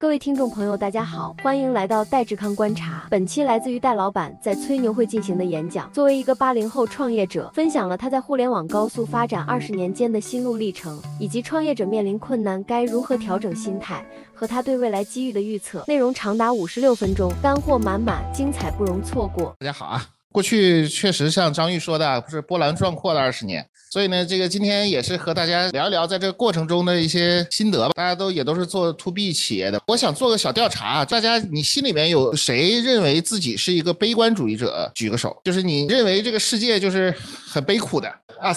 [0.00, 3.08] 各位听众朋友，大家好，欢迎来到戴志康观察。
[3.10, 5.90] 本期来自于戴老板在吹牛会进行的演讲。
[5.92, 15.82] 作为一个八零后创业者，分享了他在互联网高速发展二十年间的心路历程，以及创业者面临困难该如何调整心态，和他对未来机遇的预测。
[15.88, 19.52] 内容长达五十六分钟，干货满满，精彩不容错过。
[19.58, 20.06] 大家好啊，
[20.38, 23.66] 过去确实像张玉说的，不是波澜壮阔的二十年。
[23.90, 27.90] 所以呢，这个今天也是和大家聊一聊，在这个过程中的一些心得吧。
[27.96, 34.88] 大家都也都是做 to B 企业的，我想做个小调查，大家你心里面有谁认为自己是一个悲观主义者？
[34.94, 37.12] 举个手，就是你认为这个世界就是
[37.48, 38.08] 很悲苦的
[38.40, 38.56] 啊。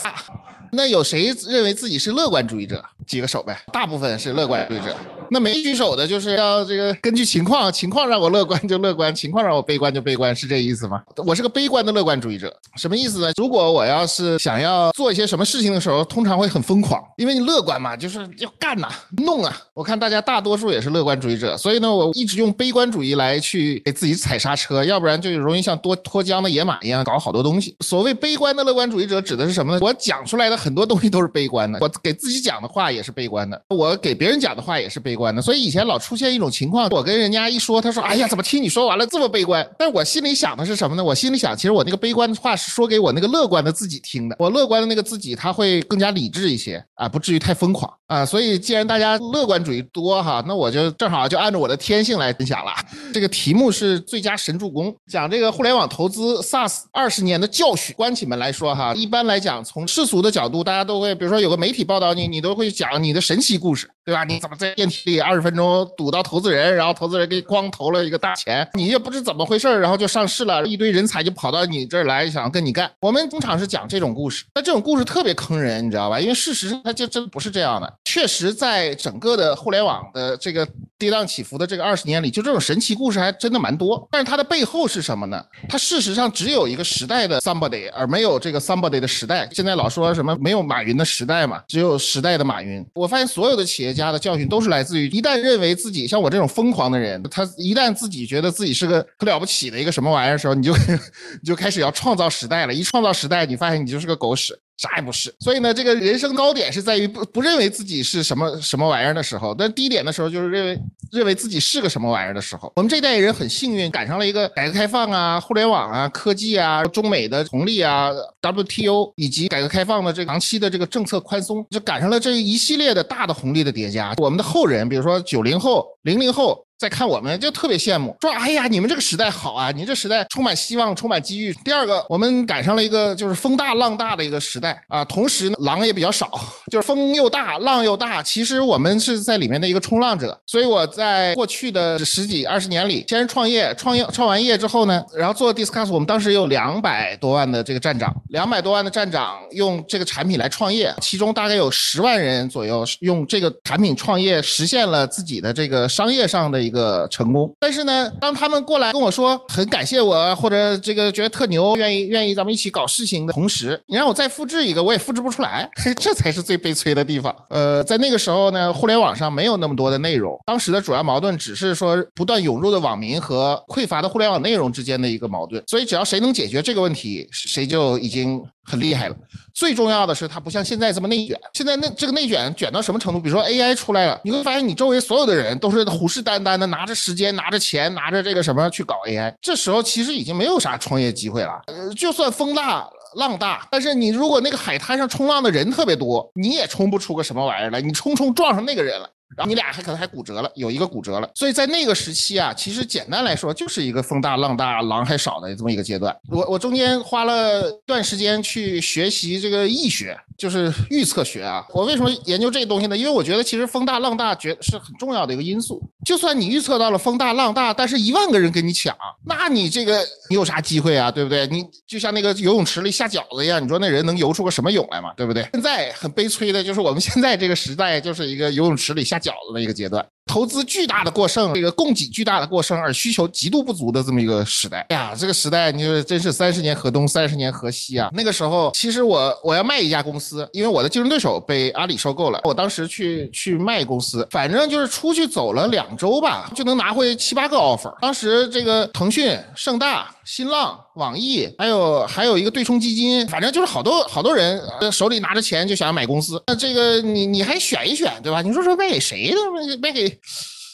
[0.72, 2.86] 那有谁认为自己是乐观主义者？
[3.08, 3.60] 举个手呗。
[3.74, 4.96] 大部分是乐观主义者。
[5.34, 11.02] 那没举手的，就是要这个根据情况，情况让我乐观就乐观，情况让我悲观就悲观，是这意思吗？
[11.26, 13.32] 我是个悲观的乐观主义者，什么意思呢？
[13.38, 18.90] 如果我要是想要做一些什么事情的时候，通常会很疯狂，因为你乐观嘛，就是要干呐，
[19.26, 19.58] 弄啊。
[19.74, 27.74] 我看大家大多数也是乐观主义者，所以呢，我一直用悲观主义来去给自己踩刹车，要不然就容易像多脱缰的野马一样搞好多东西。
[27.80, 29.80] 所谓悲观的乐观主义者指的是什么呢？
[29.82, 35.42] 我讲出来的很多东西都是悲观的，我给自己讲的话也是悲观的，我给别人讲的话也是悲观的。
[35.42, 41.04] 所以以前老出现一种情况，我跟人家一说，他说：“哎呀，怎么听你说完了这么悲观？”但我心里想的是什么呢？
[41.04, 44.36] 我心里想，其实我那个悲观的话是说给我那个乐观的自己听的。
[44.40, 48.26] 我乐观的那个自己他会更加理智一些啊，不至于太疯狂啊。
[48.26, 52.72] 所以既然大家乐观主义多哈，那我就正好就按照我的天性来分享了。
[53.14, 57.94] 这个题目是最佳神助攻，讲这个互联网投资 SaaS 二十年的教训。
[57.96, 64.24] 关起门来说哈，一般来讲，从世俗的角度，大家都会，比如说有个媒体报道你，你都会讲你的神奇故事，对吧？
[64.24, 72.92] 你怎么在电梯里二十分钟堵到投资人，然后投资人给你光投了一个大钱，你也不知怎么回事然后就上市了，一堆人才就跑到你这儿来想跟你干。
[73.00, 76.20] 我们通常是讲这种故事，那这种故事特别坑人，你知道吧？
[76.20, 77.94] 因为事实上它就真不是这样的。
[78.06, 80.68] 确实，在整个的互联网的这个
[80.98, 84.08] 跌宕起伏的这个二十年里，就这种神奇故事还真的蛮多。
[84.12, 85.44] 但是它的背后是什么呢？
[85.70, 89.48] 它事实上只有一个时代的 somebody，而没有这个 somebody 的时代。
[89.52, 92.86] 现在老说什么没有马云的时代嘛，只有时代的马云。
[92.94, 100.74] 我发现所有的企业家的教训都是来自于，一旦认为自己像我这种疯狂的人，他一旦自己觉得自己是个可了不起的一个什么玩意儿的时候，你就
[101.42, 102.74] 你就开始要创造时代了。
[102.74, 104.58] 一创造时代，你发现你就是个狗屎。
[104.82, 110.80] 啥也不是，所以呢，这个人生高点是在于不不认为自己是什么什么玩意儿的时候，但低点的时候就是认为
[111.12, 112.74] 认为自己是个什么玩意儿的时候。
[112.76, 118.10] 我们这代人很幸运，赶上了一个改革开放啊、互联网啊、科技啊、中美的红利啊、
[118.42, 124.16] WTO 以及改革开放的这长期的这个政策宽松，就赶上了这一系列的大的红利的叠加。
[124.18, 126.66] 我们的后人，比如说九零后、零零后。
[126.82, 131.54] 再看我们就特别羡慕，说哎呀，你们这个时代好啊，你这时代充满希望，充满机遇。
[131.64, 136.32] 第二个，我们赶上了一个就是风大浪大的一个时代啊，同时呢，狼也比较少，
[136.72, 138.24] 就是风又大，浪又大。
[138.24, 140.36] 其实我们是在里面的一个冲浪者。
[140.48, 156.71] 所以我在过去的十几二十年里，先是创业，创业创完业之后呢，然后做 Discuss，我们当时有两百多万的这个站长，两百多万的站长用这个产品来创业，其中大概有十万人左右用这个产品创业，实现了自己的这个商业上的。
[156.72, 167.36] 一个成功，但是呢，当他们过来跟我说很感谢我，或者这个觉得特牛，愿意愿意咱们一起搞事情的同时，你让我再复制一个，我也复制不出来，这才是最悲催的地方。
[167.50, 178.42] 呃，在那个时候呢，互联网上没有那么多的内容，当时的主要矛盾只是说不断涌入的网民和匮乏的互联网内容之间的一个矛盾，所以只要谁能解决这个问题，谁就已经。
[178.64, 179.16] 很厉害了，
[179.54, 181.40] 最重要的是它不像现在这么内卷。
[181.54, 183.20] 现在那这个内卷卷到什么程度？
[183.20, 189.34] 比如说 AI 出来了，你会发现你周围所有的人都是虎视眈眈的，拿着时间、拿着钱、拿着这个什么去搞 AI。
[189.42, 191.62] 这时候其实已经没有啥创业机会了。
[191.68, 197.82] 呃，就算风大浪大，但是你如果那个海滩上冲浪的人特别多，你也冲不出个什么玩意儿来。
[197.82, 199.10] 你冲冲撞上那个人了。
[199.38, 206.16] 然后你俩还可能还骨折了，有一个骨折了，所以在那个时期啊，其实简单来说就是一个风大浪大狼还少的这么一个阶段。
[206.30, 211.66] 我我中间花了段时间去学习这个易学，就是预测学啊。
[211.72, 212.98] 我为什么研究这东西呢？
[212.98, 215.82] 因为我觉得其实风大浪大绝是很重要的一个因素。
[216.04, 218.94] 就算你预测到了风大浪大，但是一万个人跟你抢，
[219.26, 221.10] 那你这个你有啥机会啊？
[221.10, 221.48] 对不对？
[221.48, 225.14] 你就像那个游泳池里下饺子一样，你说那人能游出个什么泳来嘛？
[225.16, 225.48] 对不对？
[225.54, 229.22] 现在很悲催的就是我们现在这个时代就是一个游泳池里下。
[229.22, 234.86] 饺子的一个阶段，投资巨大的过剩，这个供给巨大的过剩，而需求极度不足的这么一个时代。
[234.90, 238.10] 哎呀，这个时代，你说真是三十年河东，三十年河西啊！
[238.14, 242.40] 那个时候，其实我我要卖一家公司，因为我的竞争对手被阿里收购了。
[242.44, 247.94] 我当时去去卖公司，反正就是出去走了两周吧，就能拿回七八个 offer。
[248.00, 250.10] 当时这个腾讯、盛大。
[250.24, 256.42] 新浪、网易，还有还有一个对冲基金，反正就是好多好多人手里拿着钱就想要买公司。
[256.48, 258.42] 那这个你你还选一选，对吧？
[258.42, 259.78] 你说说卖给谁的？
[259.82, 260.20] 卖给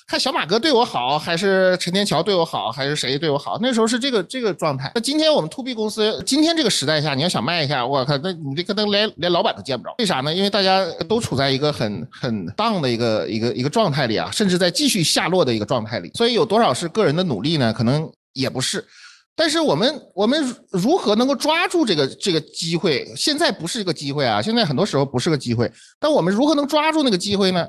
[0.05, 3.57] 看小马哥对我好，还是陈天桥对我好，还是谁对我好？
[3.61, 4.91] 那时候是这个这个状态。
[4.95, 9.93] 那今天我们 to B 公司，今天这个时代下，你要想卖一下，我靠，那你这可能连连老板都见不着。
[9.99, 10.33] 为啥呢？
[10.33, 16.09] 因为大家都处在一个很很荡的一个一个一个状态里啊，甚至在继续下落的一个状态里。
[16.13, 17.73] 所以有多少是个人的努力呢？
[17.73, 18.85] 可能也不是。
[19.39, 23.07] 但是我们我们如何能够抓住这个这个机会？
[23.15, 24.41] 现在不是一个机会啊！
[24.41, 25.71] 现在很多时候不是个机会。
[25.99, 27.67] 但我们如何能抓住那个机会呢？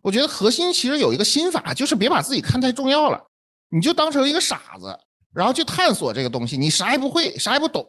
[0.00, 3.20] 我觉得核心其实有一个心法，就是别把自己看太重要了，
[3.70, 4.96] 你就当成一个傻子，
[5.34, 6.56] 然后去探索这个东西。
[6.56, 7.84] 你啥也不会，啥也不懂。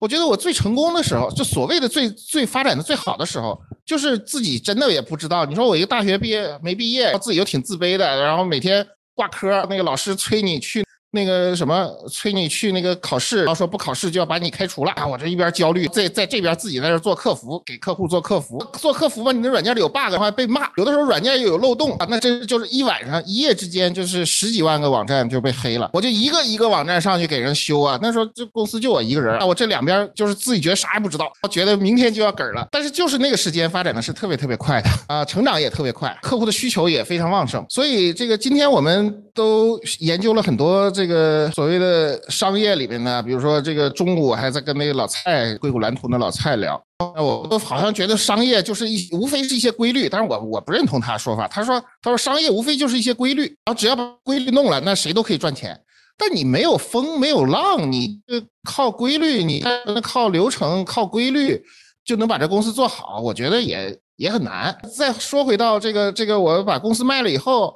[0.00, 3.56] 我觉得我最成功的时候，就所谓的最最发展的最好的时候，
[3.86, 5.46] 就是自己真的也不知道。
[5.46, 10.84] 你说我一个大学毕业没毕业，自己又挺自卑的，然后每天挂科，那个老师催你去。
[11.12, 15.04] 那个什么催你去那个考试，然后说不考试就要把你开除了啊！
[15.04, 27.98] 我这一边焦虑，在在这边自己在这做客服，给客户做客服，做客服吧，你的软件里有 bug 的话被骂，有的时候软件又有漏洞啊，那真就是一晚上一夜之间就是十几万个网站就被黑了，我就一个一个网站上去给人修啊。
[28.00, 40.88] 那时候这公司就我一个人啊，我这两边就是自己觉得啥也不知道，觉得明天就要嗝了，但是就是那个时间发展的是特别特别快的啊，成长也特别快，客户的需求也非常旺盛，所以这个今天我们都研究了很多。
[41.00, 46.78] 这个所谓的商业里面呢，比如说这个中午还在跟那个老蔡硅谷蓝图的老蔡聊，
[47.16, 51.48] 我都好像觉得商业就是一无非是一些规律，但是我我不认同他说法。
[51.48, 55.80] 他说他说商业无非就是一些规律，然后只要把规律弄了，那谁都可以赚钱。
[56.18, 58.20] 但你没有风没有浪，你
[58.68, 59.64] 靠规律，你
[60.02, 61.64] 靠流程靠规律
[62.04, 64.78] 就能把这公司做好，我觉得也也很难。
[64.94, 67.74] 再说回到这个这个，我把公司卖了以后，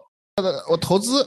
[0.69, 1.27] 我投资。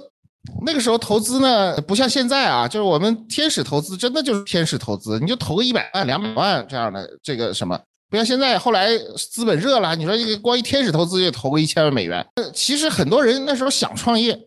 [0.65, 7.79] 那个时候投资呢，不像现在啊，就是我们天使投资，真的就是天使投资，你就投个一百万、两百万这样的这个什么，
[8.09, 8.89] 不像现在后来
[9.31, 12.25] 资本热了，你说这个光一天使投资就投个一千万美元。
[12.53, 14.39] 其实很多人那时候想创业，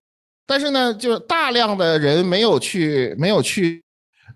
[0.47, 3.83] 但是呢，就是大量的人没有去没有去，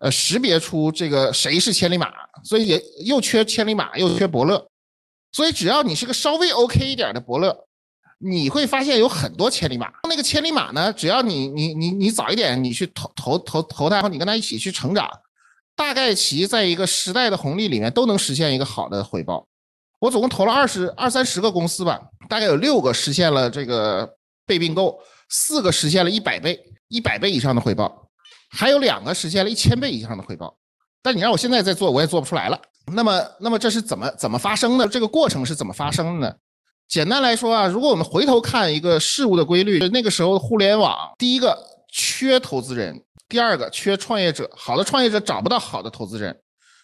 [0.01, 2.13] 呃，识别出这个谁是千里马，
[2.45, 4.65] 所以也又缺千里马，又缺伯乐，
[5.33, 7.65] 所以只要你是个稍微 OK 一点的伯乐。
[8.27, 15.07] 你会发现有很多千里马，那个千里马呢，只要你你你你早一点，你去投投投投它，然后你跟它一起去成长，
[15.77, 19.47] 大概其在一个时代的红利里面都能实现一个好的回报。
[20.01, 24.11] 我总共投了二十二三十个公司吧，大概有六个实现了这个
[24.47, 24.99] 被并购，
[25.29, 28.09] 四个实现了一百倍一百倍以上的回报，
[28.51, 30.57] 还有两个实现了一千倍以上的回报。
[31.03, 32.59] 但你让我现在再做，我也做不出来了。
[32.87, 34.89] 那么那么这是怎么怎么发生的？
[34.89, 36.35] 这个过程是怎么发生的呢？
[36.89, 41.59] 简单来说啊，如果我们回头看一个事物的规律，那个时候互联网第一个
[41.91, 46.29] 缺投资人，第二个缺创业者，好的创业者找不到好的投资人，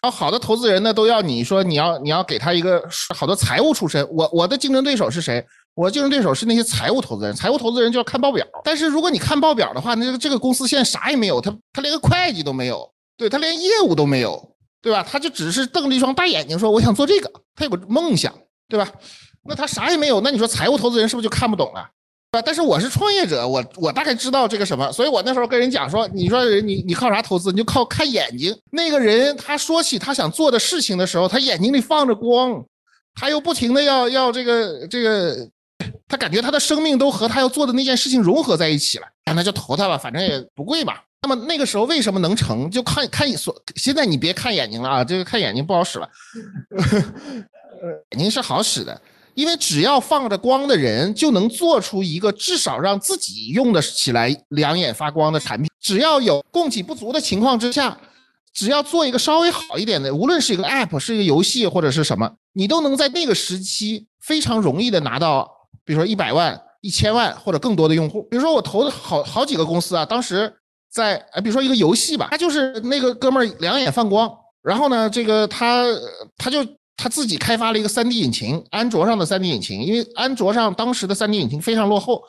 [0.02, 2.82] 然后好的投资人呢都要你说你要你要给他一个
[3.14, 4.06] 好多财务出身。
[4.10, 5.44] 我我的竞争对手是谁？
[5.74, 8.44] 我竞争对手是那些财务投资人，财务投资人就要看报表。
[8.64, 15.06] 但是如果你看报表的话，那这个公司现在啥也没有，他他连个会计都没有，对他连业务都没有，对吧？
[15.08, 18.34] 他就只是瞪着一双大眼睛说我想做这个，他有个梦想，
[18.68, 18.90] 对吧？
[19.48, 22.42] 那他啥也没有，那你说财务投资人是不是就看不懂了，啊？
[22.44, 27.50] 但是我是创业者，我我大概知道这个什么，所以我那时候跟人讲说，你说你你靠啥投资？
[27.50, 28.56] 你就靠看眼睛。
[28.70, 32.64] 那个人他说起他想做的事情的时候，他眼睛里放着光，
[33.14, 35.48] 他又不停的要要这个这个，
[36.06, 40.94] 他感觉他的生命都和他要做的那件事情融合在一起了，那就投他吧，反正也不贵嘛。
[41.22, 42.70] 那么那个时候为什么能成？
[42.70, 46.08] 就看看所现在你别看眼睛了啊，这个看眼睛不好使了，
[48.12, 49.00] 眼睛是好使的。
[49.40, 55.70] 因为只要放着光的人，就能做出一个至少让自己用的起来两眼发光的产品。
[55.80, 57.96] 只要有供给不足的情况之下，
[58.52, 65.50] 只要做一个稍微好一点的，无论是一个 App，是一个游戏或者是什么，你都能在那个时期非常容易的拿到，
[65.86, 68.22] 比如说一百万、一千万或者更多的用户。
[68.24, 70.52] 比如说我投的好好几个公司啊，当时
[70.92, 74.30] 在，比如说一个游戏吧，他就是那个哥们儿两眼放光，
[74.62, 75.86] 然后呢，这个他
[76.36, 76.62] 他就。
[77.02, 82.22] 他自己开发了一个 3D 引擎，安卓上的 3D 引擎，因为安卓上当时的 3D 引擎非常落后，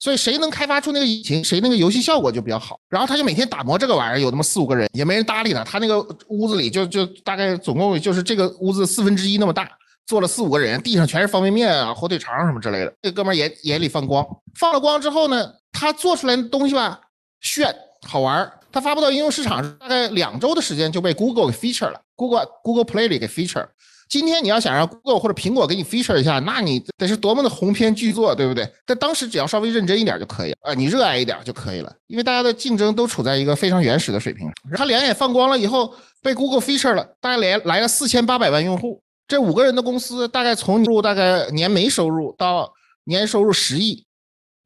[0.00, 2.76] 所以谁能开发出那个引擎，谁那个游戏效果就比较好。
[2.88, 5.62] 然后他就每天打磨这个玩意儿，有那么四五个人，也没人搭理他。
[5.62, 9.70] 他那个屋子里就就大概总共就是这个屋子四分之一那么大，
[10.06, 12.92] 坐了四五个人，地上全是方便面啊、火腿肠什么之类的。
[13.00, 14.26] 这哥们儿眼眼里放光，
[14.58, 17.00] 放了光之后呢，他做出来的东西吧
[17.40, 17.72] 炫
[18.08, 23.68] 好玩儿，他发布到应用市场大概两周的时间就被 Google 给 feature 了，Google Google Play 里给 feature。
[24.08, 28.70] 今天你要想让 Google 或者苹果给你 feature 一下，那你得是多么的鸿篇巨作，对不对？
[28.84, 34.48] 但当时只要稍微认真一点就可以了啊，你热爱一点就可以了，因为大家的竞争都处在一个非常原始的水平。
[34.74, 39.02] 他两眼放光了以后，被 Google feature 了，大概连来了四千八百万用户。
[39.26, 42.72] 这五个人的公司大概从入大概年没收入到
[43.04, 44.06] 年收入十亿，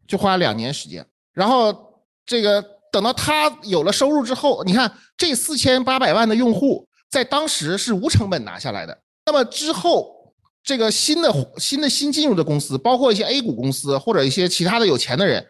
[0.06, 1.06] 就花两年时间。
[1.32, 1.74] 然后
[2.26, 8.98] 这个等到他有了收入之后，你看这四千八百万的用户，在当时是无成本拿下来的。
[9.30, 10.34] 那么之后，
[10.64, 15.40] 这个新的新的新进入的公司，包括一些 A 股公司或者一些其他的有钱的人，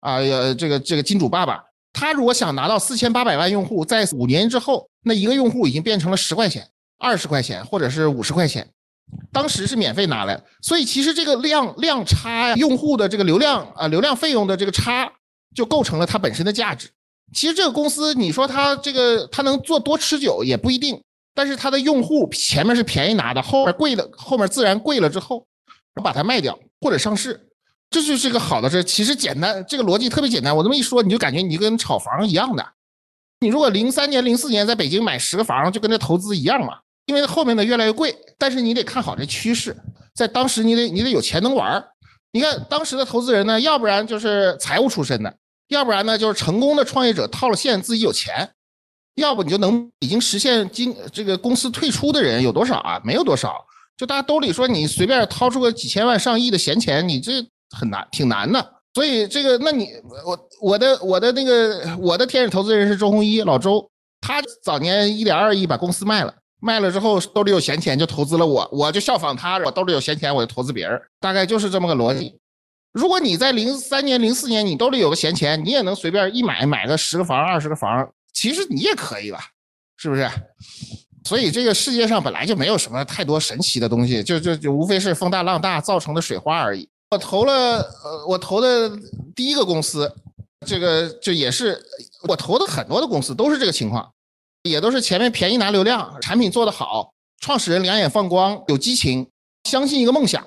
[0.00, 6.66] 啊，呃，这个这个金主爸爸，他如果想拿到四千八百万用户，在五年之后，那一个用户已经变成了十块钱、
[6.98, 8.68] 二十块钱或者是五十块钱，
[9.30, 15.08] 当时是免费拿来，所以其实这个量量差呀，用户的这个流量啊，流量费用的这个差，
[15.54, 16.88] 就构成了它本身的价值。
[17.32, 21.00] 其实这个公司，你说它这个它能做多持久也不一定。
[21.38, 25.46] 但是它的用户前面是便宜拿的，后面贵了，后面自然贵了之后，
[26.02, 27.48] 把它卖掉或者上市，
[27.88, 28.82] 这就是个好的事。
[28.82, 30.56] 其实简单，这个逻辑特别简单。
[30.56, 32.66] 我这么一说，你就感觉你跟炒房一样的。
[33.38, 36.80] 你如果零三年、零四年在北京买十个房，就跟这投资一样嘛。
[37.06, 39.76] 因为后面的越来越贵，但是你得看好这趋势，
[40.16, 41.84] 在当时你得你得有钱能玩
[42.32, 45.32] 你看当时的投资人呢，要不然就是财务出身的，
[45.68, 48.50] 要不然呢就是成功的创业者套了现，自己有钱。
[49.18, 53.00] 要不你就能已经实现经这个公司退出的人有多少啊？
[53.04, 53.54] 没有多少，
[53.96, 57.32] 就大家兜里说你随便掏出个几千万上亿的闲钱，你这
[57.76, 58.74] 很难，挺难的。
[58.94, 59.90] 所以这个，那你
[60.24, 63.88] 我我的我的那个我的天使投资人是周鸿祎老周，
[64.20, 72.34] 他早年一点二亿把公司卖了，卖了之后兜里有闲钱就投资了我，我就效仿他，我兜里有闲钱我就投资别人，大概就是这么个逻辑。
[72.92, 78.08] 如果你在零三年、零四年你兜里有个闲钱，你也能随便一买买个十个房、二十个房。
[78.38, 79.40] 其实你也可以吧，
[79.96, 80.30] 是不是？
[81.24, 86.88] 所以这个世界上本来就没有什么太多神奇的东西，就就就无非是风大浪大造成的水花而已。
[87.10, 88.96] 我投了，呃，我投的
[89.34, 90.14] 第一个公司，
[90.64, 91.84] 这个就也是
[92.28, 94.08] 我投的很多的公司都是这个情况，
[94.62, 99.28] 也都是前面便宜拿流量，产品做得好，创始人两眼放光，有激情，
[99.64, 100.46] 相信一个梦想，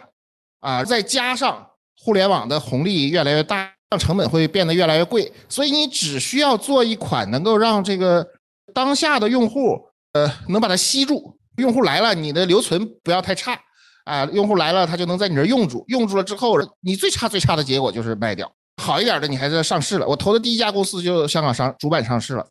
[0.62, 3.74] 啊，再加上互联网的红利越来越大。
[3.92, 8.26] 让成本会变得越来越贵，所以你只需要做一款能够让这个
[8.74, 9.78] 当下的用户，
[10.14, 11.38] 呃，能把它吸住。
[11.58, 13.60] 用户来了，你的留存不要太差
[14.06, 14.24] 啊。
[14.32, 15.84] 用户来了，他就能在你这儿用住。
[15.90, 18.50] 用住了之后，你最差最差的结果就是卖掉。
[18.82, 20.08] 好一点的，你还在上市了。
[20.08, 22.48] 我投的第一家公司就香港上主板上市了，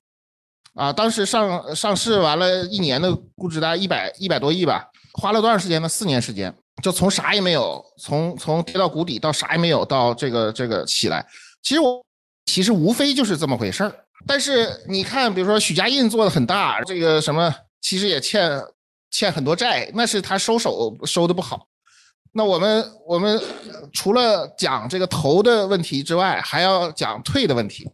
[0.74, 5.88] 啊，当时上上市完了一年的估值大概一百一百多亿吧，花了多长时间呢？
[5.88, 6.54] 四年时间。
[6.82, 11.26] 就从啥也没有，从从跌到谷底到啥也没有，到这个这个起来，
[11.62, 12.04] 其实我
[12.46, 13.94] 其实无非就是这么回事儿。
[14.26, 18.62] 但是你看，比如说许家印做的很大，这个什么其实也欠
[19.10, 21.66] 欠很多债，那是他收手收的不好。
[22.32, 23.40] 那我们我们
[23.92, 27.88] 除了讲这个投的问题之外，还要讲退的问题。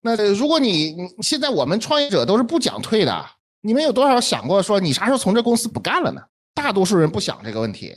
[0.00, 3.26] 那如果你现在我们创业者都是不讲退的，
[3.60, 6.22] 你们有多少想过说你啥时候从这公司不干了呢？
[6.58, 7.96] 大多数人不想这个问题。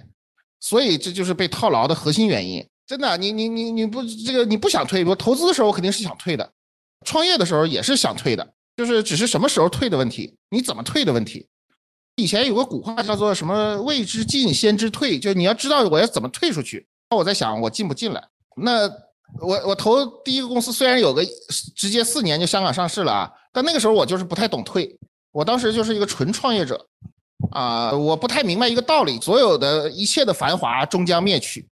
[0.59, 2.63] 所以这就是被套牢的核心原因。
[2.85, 6.47] 真的，你你你你不这个你不想退，我投资的时候肯定是想退的，
[7.03, 11.47] 创业的时候也是想退的，就是只是什么时候退的问题，你怎么退的问题。
[12.17, 16.85] 以前有个古话叫做什么“未知进先知退”，就你要知道我要怎么退出去。
[17.09, 18.21] 那我在想我进不进来。
[18.57, 18.87] 那
[19.39, 21.25] 我我投第一个公司虽然有个
[21.75, 24.95] 直接四年就香港上市了啊，但那个时候我就是不太懂退，
[25.31, 26.85] 我当时就是一个纯创业者。
[27.51, 31.67] 啊，我不太明白一个道理：所有的一切的繁华终将灭去，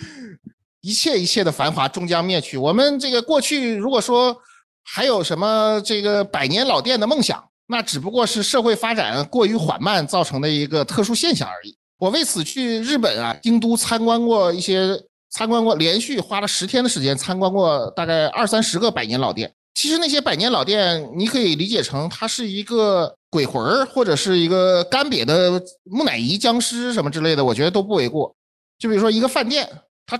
[0.80, 2.56] 一切一切的繁华终将灭去。
[2.56, 4.36] 我们这个过去如果说
[4.82, 11.76] 还有什么这个百年老店的梦想，那只不过是社会发展过于缓慢造成的一个特殊现象而已。
[11.98, 15.00] 我为此去日本啊，京都参观过一些，
[15.30, 19.54] 参观过，连续花了十天的时间参观过大概二三十个百年老店。
[19.74, 28.34] 其实那些百年老店，你可以理解成它是一个鬼魂儿，或者是一个干瘪的木乃伊僵尸什么之类的，我觉得都不为过。
[28.78, 29.68] 就比如说一个饭店，
[30.06, 30.18] 它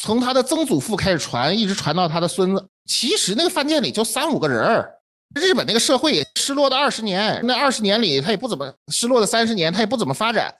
[0.00, 2.64] 从他的曾祖父开始传，一直传到他的孙子。
[2.86, 4.92] 其实那个饭店里就三五个人儿。
[5.34, 10.54] 日本那个社会失落的二十年，那二十年里他也不怎么失落的三十年，他也不怎么发展。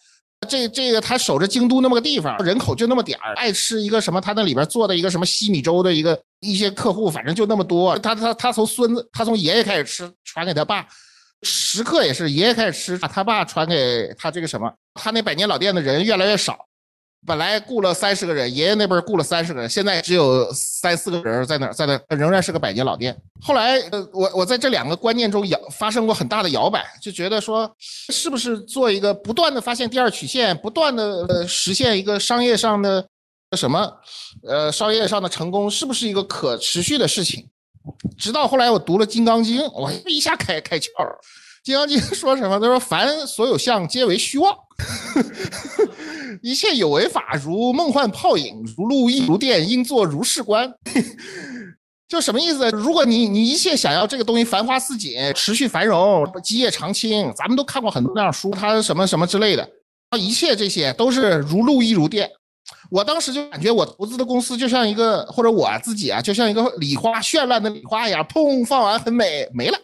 [0.48, 7.98] 这这个他守着京都那么个地方，人口就那么点儿，爱吃一个什么，他那里边做的一个什么西米粥的一个一些客户，反正就那么多。
[8.00, 10.86] 他他他从孙子，他从爷爷开始吃，传给他爸，
[11.42, 16.66] 食客也是爷爷开始吃，把他爸传给他这个什么，他那百年老店的人越来越少。
[17.24, 23.16] 本来雇了三十个人，爷爷那边雇了三十个人，现在只有三四个人在那，在那仍然是个百年老店。
[23.40, 33.06] 后来，呃，我我在这两个观念中摇发生过很大的摇摆，就觉得说，是不是做一个不断的发现第二曲线，不断的呃实现一个商业上的
[33.56, 33.92] 什么，
[34.46, 37.48] 呃，商业上的成功，是不是一个可持续的事情？
[38.16, 41.18] 直到后来我读了《金刚经》，我一下开开窍了。
[41.64, 42.58] 《金刚经》说什么？
[42.58, 44.52] 他说：“凡所有相，皆为虚妄。
[46.42, 50.72] ”一切有为法如梦幻泡影，如露亦如电，应作如是观。
[52.08, 52.68] 就什么意思？
[52.70, 59.68] 如果你你一切想要这个东西繁花似锦、持续繁荣、基业长青，咱们都看过很多那样书，它什么什么之类的，
[60.18, 62.30] 一切这些都是如露亦如电。
[62.90, 69.78] 我当时就感觉我投资的公司就像一个，或者我自己啊，就像一个礼花绚烂的礼花一样，砰放完很美没了，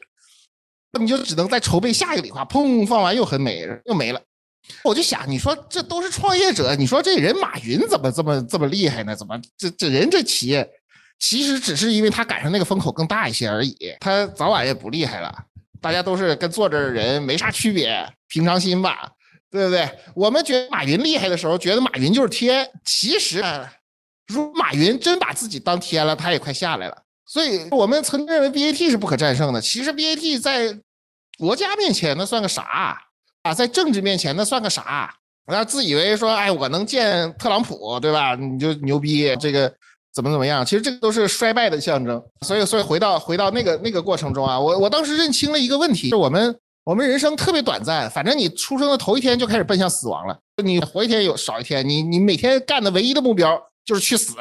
[0.98, 4.20] 你就只能再筹备下一个礼花，砰放完又很美又没了。
[4.84, 9.16] 我就想，你说这都是创业者，你说这人马云怎么这么这么厉害呢？
[9.16, 10.68] 怎么这这人这企业？
[11.18, 15.34] 其实只是因为他赶上那个风口更大一些而已，他早晚也不厉害了。
[15.80, 19.10] 大家都是跟坐着的人没啥区别，平常心吧，
[19.50, 19.88] 对不对？
[20.14, 22.68] 我们觉得马云厉害的时候，觉得马云就是天。
[22.84, 23.42] 其实，
[24.26, 26.96] 如马云真把自己当天了，他也快下来了。
[27.26, 29.60] 所以我们曾经认为 BAT 是不可战胜的。
[29.60, 30.78] 其实 BAT 在
[31.38, 32.98] 国家面前那算个啥
[33.42, 33.54] 啊？
[33.54, 35.14] 在政治面前那算个啥？
[35.46, 38.34] 然后自以为说，哎，我能见特朗普，对吧？
[38.34, 39.72] 你就牛逼这个。
[40.10, 40.66] 怎么怎么样？
[40.66, 42.20] 其实这个都是衰败的象征。
[42.44, 46.58] 所以，所以回到回到那个那个过程中啊，我我当时认清了一个问题：，是我们
[46.88, 54.32] 我们人生特别短暂，反正你出生的头一天就开始奔向死亡了，你活一天有少一天，你你每天干的唯一的目标就是去死。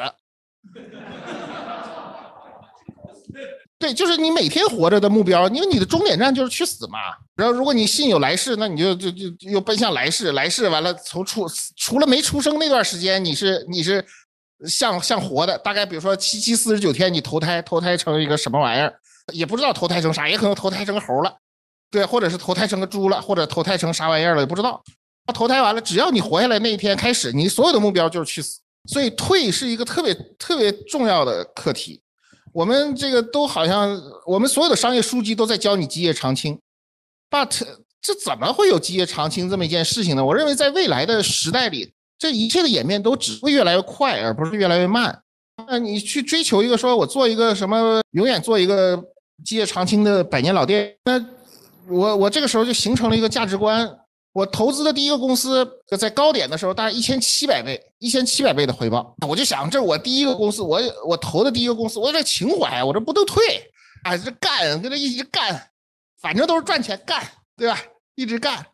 [3.78, 6.98] 对，就是你每天活着的目标，因为你的终点站就是去死嘛。
[7.36, 14.02] 然后，如果你信有来世，那你就就就又奔向来世，来世完了从出除了没出生那段时间，你是你是。
[14.66, 18.92] 像像活的，大概比如说七七四十九天，你投胎投胎成一个什么玩意儿，
[19.32, 21.32] 也不知道投胎成啥，也可能投胎成猴了，
[21.90, 24.82] 对，或者是投胎成个猪了，或者投胎成啥玩意儿了，也不知道。
[25.34, 28.60] 投胎完了，只要你活下来那一天开始，你所有的目标就是去死。
[28.86, 32.00] 所以退是一个特别特别重要的课题。
[32.52, 36.58] 我们这个都好像，我们所有的商业书籍都在教你基业长青
[37.30, 37.62] ，but
[38.00, 40.24] 这怎么会有基业长青这么一件事情呢？
[40.24, 41.92] 我认为在未来的时代里。
[42.20, 45.22] 这一切的演变都只会越来越快，而不是越来越慢。
[45.68, 49.00] 那你去追求一个，说我做一个什么，永远做一个
[49.44, 51.24] 基业长青的百年老店，那
[51.90, 53.88] 我我这个时候就形成了一个价值观。
[54.34, 59.16] 我投资的第一个公司在高点的时候，大概一千七百倍，一千七百倍的回报。
[59.26, 63.42] 我就想，这我第一个公司，我我投的第一个公司，我这情怀，我这不都退，
[64.04, 65.70] 啊，这干，跟他一直干，
[66.20, 67.80] 反正都是赚钱，干，对吧？
[68.14, 68.64] 一直干。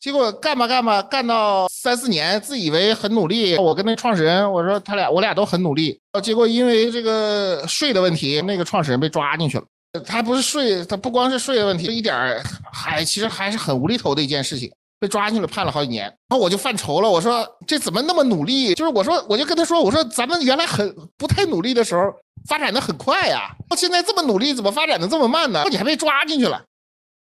[0.00, 3.56] 结果干吧干吧，干到三四年，自以为很努力。
[3.56, 6.00] 我跟那创始人我说，他俩我俩都很努力。
[6.22, 9.64] 结果因为这个税的问题，那个创始人被抓进去了。
[10.00, 16.04] 他不是税，他不光是税的问题，一点儿还其实还是很无厘头的一件事情，被抓进去了，判了好几年。
[16.04, 18.74] 然后我就犯愁了，我说这怎么那么努力？
[18.74, 22.12] 就是我说我就跟他说，我说咱们原来很不太努力的时候，
[22.48, 25.64] 发展的很快呀，现在这么努力，怎么发展的这么慢呢？
[25.70, 26.62] 你还被抓进去了。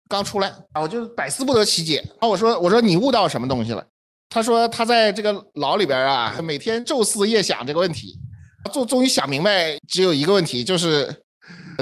[0.08, 2.04] 刚出来啊，我就百思不得其解。
[2.20, 3.84] 啊，我说我说你悟到什么东西了？
[4.30, 8.18] 他说他在这个牢里边啊，每天昼思夜想这个问题，
[8.74, 11.24] 终终于想明白，只有一个问题，就是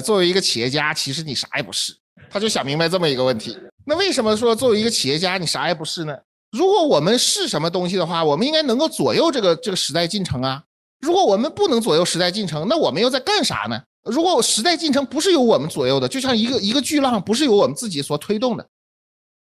[0.02, 1.96] 作为一个企业家，其实你啥也不是。
[2.30, 3.58] 他就想明白这么一个问题。
[3.86, 6.18] 那为什么说作为一个企业家你啥也不是呢？
[6.52, 10.64] 如果我们是什么东西的话，我们应该能够左右这个这个时代进程啊。
[11.00, 13.82] 如果我们不能左右时代进程，那我们又在干啥呢？
[14.04, 18.66] 如果时代进程不是由我们左右的，就像一个一个巨浪不是由我们自己所推动的，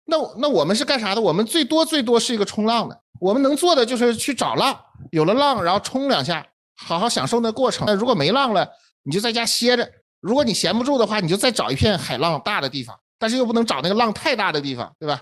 [0.06, 1.20] 那那我们是干啥的？
[1.20, 2.98] 我们最多最多是一个冲浪的。
[3.20, 4.78] 我们能做的就是去找浪，
[5.10, 7.86] 有了浪，然后冲两下，好好享受那过程。
[7.86, 8.66] 那如果没浪了，
[9.02, 9.90] 你就在家歇着。
[10.20, 15.20] 如果你闲不住的话，你就再找一片海浪大的地方，但是又不能找那个浪太大的地方，对吧？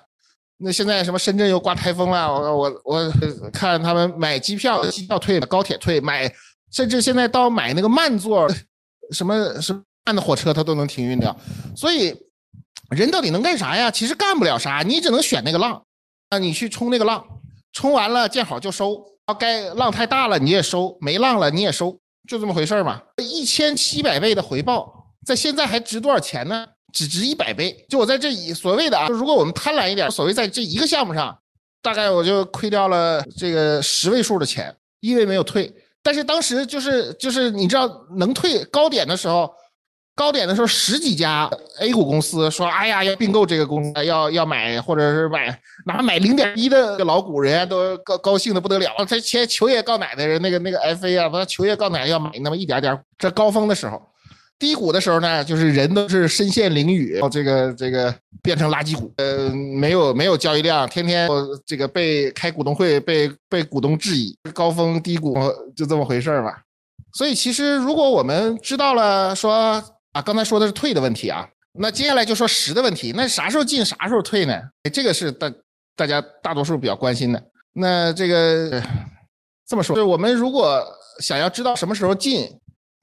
[0.58, 3.12] 那现在什么深圳又刮台风了，我我我
[3.52, 6.28] 看他们买机票，机票退了，高铁退，买，
[6.72, 8.48] 甚至现在到买那个慢座。
[9.11, 11.34] 什么什么慢的火车，它都能停运掉。
[11.74, 12.14] 所以，
[12.90, 13.90] 人到底能干啥呀？
[13.90, 15.82] 其实干不了啥，你只能选那个浪
[16.28, 17.24] 啊，你去冲那个浪，
[17.72, 19.02] 冲完了见好就收。
[19.38, 23.00] 该浪太大了你也收，没浪了你也收，就这么回事儿嘛。
[23.16, 26.66] 一千七百倍的回报，在现在还值多少钱呢？
[26.92, 27.84] 只值一百倍。
[27.88, 31.36] 就我在这一所谓的啊，如果我们贪婪一点，所谓在这一个项目上，
[31.82, 35.74] 大概我就亏掉了这个十位数的钱，因为没有退。
[36.02, 39.52] 但是当时就是就是你知道能退高点的时候，
[40.18, 45.46] 高点的时候十几家 A 股公司说，哎呀要并购这个公司，要要买或者是买
[45.87, 48.90] 哪怕买零点一的老股，人家都高高兴的不得了。
[49.09, 54.02] 他前求爷告奶奶人那个那个 FA 啊，他求爷告奶奶要买那么一点点，这高峰的时候。
[54.59, 61.28] 低谷的时候呢，就是人都是身陷囹圄，这个这个变成垃圾股，呃，没有没有交易量，天天
[61.64, 65.37] 这个被开股东会，被被股东质疑，高峰低谷
[65.76, 66.61] 就这么回事儿吧。
[67.12, 69.81] 所以其实如果我们知道了说
[70.18, 74.61] 啊，刚才说的是退的问题啊，那接下来就说实的问题，那啥时候进，啥时候退呢？
[74.92, 75.52] 这个是大
[75.94, 77.40] 大家大多数比较关心的。
[77.72, 78.83] 那这个
[79.64, 80.85] 这么说，就是我们如果
[81.20, 82.50] 想要知道什么时候进，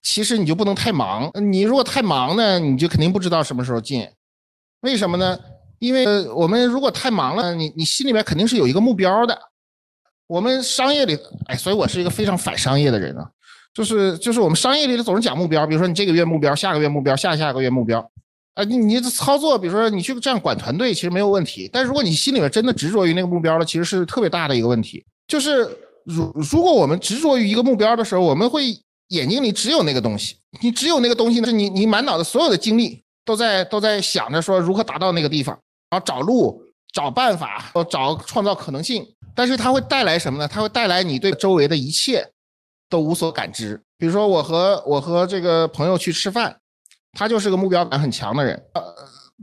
[0.01, 1.31] 其实你就不能太忙。
[1.35, 4.05] 你如果太忙呢，你就肯定不知道什么时候进。
[4.81, 5.39] 为什么呢？
[5.79, 9.39] 因为我们如果太忙了，你你心里面肯定是有一个目标的。
[10.27, 13.31] 我们商业里，哎，所以我是一个非常反商业的人啊。
[13.75, 17.99] 就是就是我们商业里总是讲目标，比如说你这个月目标，下个月目标，下下个月目标，
[18.53, 21.69] 啊，你你这操作，比如说你去这样管团队，其实没有问题。
[21.73, 25.05] 但如果你心里面真的执着于那个目标了，其实是特别大的一个问题。
[25.27, 25.69] 就是
[26.05, 28.63] 如如果我们执着于一个目标的时候，我们会
[29.09, 35.53] 眼睛里只有那个东西，你只有那个东西呢，是你你满脑子所有的精力都在都在想着说如何达到那个地方，
[35.89, 39.05] 然后找路、找办法、找创造可能性。
[39.35, 40.47] 但是它会带来什么呢？
[40.47, 42.25] 它会带来你对周围的一切。
[42.89, 43.81] 都无所感知。
[43.97, 46.55] 比如说，我和我和这个朋友去吃饭，
[47.13, 48.61] 他就是个目标感很强的人。
[48.73, 48.83] 呃，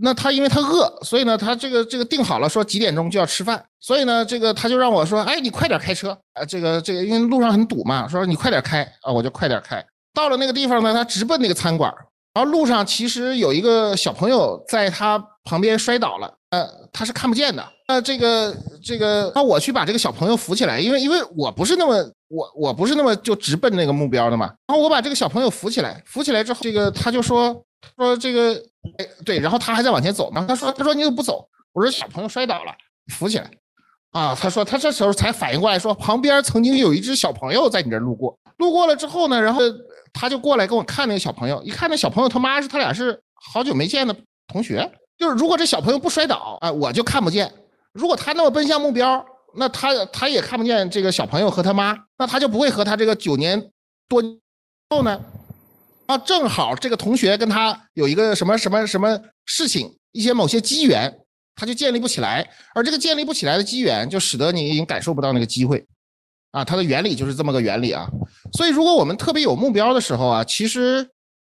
[0.01, 9.85] 那他因为他饿，所以呢，他这个这个定好了说几点钟就要吃饭，所以呢，这个他就让我说，哎，你快点开车啊，这个这个因为路上很堵嘛，说你快点开啊，我就快点开。
[10.15, 11.91] 到了那个地方呢，他直奔那个餐馆，
[12.35, 17.67] 然后路上其实有一个小朋友在他旁边摔倒了，呃，他是看不见的。
[17.93, 22.11] 那这个这个，那我去把这个小朋友扶起来，因为因为我不是那么。
[22.35, 27.55] 我我不是那么就直奔那个目标的嘛，然后我把这个小朋友扶起来，扶起来之后，这个他就说
[27.95, 28.55] 说这个，
[28.97, 31.47] 哎对，然后他还在往前走呢，他说他说你怎么不走？
[31.75, 32.73] 我说小朋友摔倒了，
[33.13, 33.51] 扶起来，
[34.13, 39.61] 啊，他说他这时候才反应过来，说旁边曾经有一只小朋友在你这路过，路过了之后呢，然后
[40.15, 44.17] 他就过来跟我看那个小朋友，一看那小朋友他妈是他俩是好久没见的
[44.51, 47.47] 同学，就是如果这小朋友不摔倒，哎，我就看不见；
[47.93, 49.25] 如果他那么奔向目标。
[49.55, 53.63] 那他他也看不见这个小朋友和他妈，那他就不会和他这个九年
[54.09, 54.23] 多
[54.89, 55.21] 后呢？
[56.07, 61.15] 啊，正好这个同学跟他有一个什么什么什么事情，一些某些机缘，
[61.55, 65.85] 他就建立不起来，而这个建立不起来的机缘，就使得你已经感受不到那个机会，
[66.53, 68.09] 啊，它的原理就是这么个原理啊。
[68.55, 71.07] 所以，如果我们特别有目标的时候啊，其实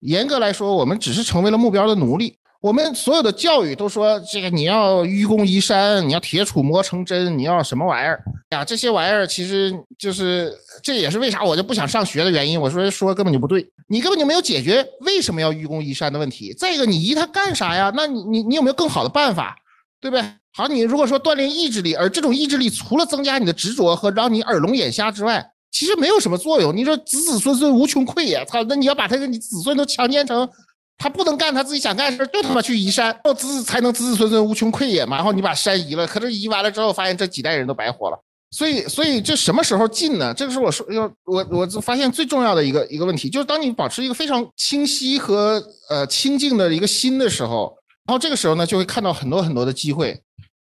[0.02, 2.37] 严格来说，我们只是成为了目标的奴隶。
[2.60, 8.64] 我们所有的教育都说这个你要愚公移山，你要铁杵磨成针，你要什么玩意儿呀？
[8.64, 12.60] 这些玩意儿其实就是这也是为啥我就不想上学的原因。
[12.60, 16.52] 我说说根本就不对，你根本就没有解决为什么要愚公移山的问题。
[16.52, 17.92] 再一个，你移它干啥呀？
[17.94, 19.56] 那你你你有没有更好的办法，
[20.00, 20.24] 对不对？
[20.52, 26.76] 好，你如果说锻炼意志力，而这种意志力除了增加你的执着和让你耳聋眼瞎之外，其实没有什么作用。
[26.76, 30.48] 你说子子孙孙无穷匮也，操，那你要把他跟你子孙都强奸成。
[30.98, 35.16] 他不能干他自己想干的事就他妈去移山，后子子才能子子孙孙无穷匮也嘛。
[35.16, 38.20] 然后你把山移了，可是移完了之后，发现这几代人都白活了。
[38.50, 40.34] 所以，所以这什么时候进呢？
[40.34, 47.72] 这个是我说要我我发现最重要的一个一个问题，就是当你保持一个非常清晰和呃清净的一个心的时候，
[48.04, 50.20] 然后这个时候呢，就会看到很多很多的机会。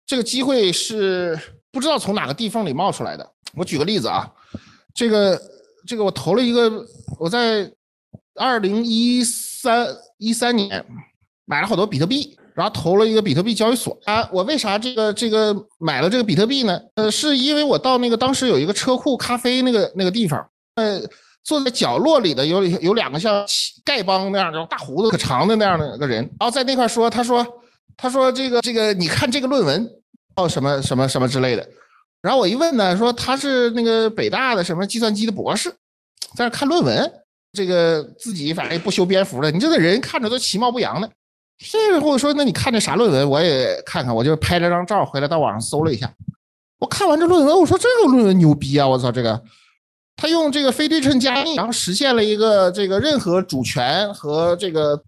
[0.06, 1.40] 这个机会是
[1.72, 3.26] 不知道从哪个地缝里冒出来的。
[3.54, 4.30] 我举个例子啊，
[4.94, 5.42] 这个
[5.86, 6.86] 这个我投了一个，
[7.18, 7.72] 我在
[8.36, 9.88] 二零一三。
[10.18, 10.84] 一三年
[11.46, 14.28] 买了好多比特币，然后投了一个比特币交易所啊。
[14.32, 16.80] 我为啥这个这个买了这个比特币呢？
[16.96, 21.02] 呃，是因为我到那个当时有一个车库咖啡那个那个地方，呃，
[21.44, 23.46] 坐在角落里的有有两个像
[23.86, 27.46] 丐帮那样的大胡子可长的那样的个人，然后在那块说，他说
[27.96, 29.90] 他说这个这个你看这个论文
[30.36, 31.66] 哦什么什么什么之类的。
[32.22, 35.70] 然后我一问呢，说他是那个北大的什么计算机的博士，
[36.36, 37.14] 在那看论文。
[37.54, 41.10] 这个自己反正不修边幅的，你这个人看着都其貌不扬的。
[41.58, 43.28] 这个我说，那你看这啥论文？
[43.28, 46.14] 我也看看，我就拍了张照回来，到网上搜了一下。
[46.80, 48.88] 我看完这论文，我说这个论文牛逼啊！
[48.88, 49.42] 我操，这个
[50.16, 55.02] 他用这个非对称加密，然后实现了一个这个任何主权和这个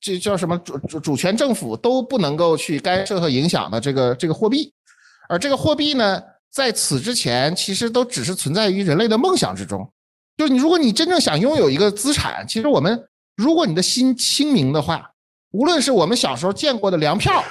[0.00, 4.72] 这叫什么主主主权政府都不能够去干涉和影响的这个这个货币。
[5.28, 9.88] 而这个货币呢，在此之前其实都只是存在于人类的梦想之中。
[10.42, 13.00] 就是你，如果你真正想拥有一个资产，其实我们，
[13.36, 15.08] 如果你的心清明的话，
[15.52, 17.44] 无论是我们小时候见过的粮票，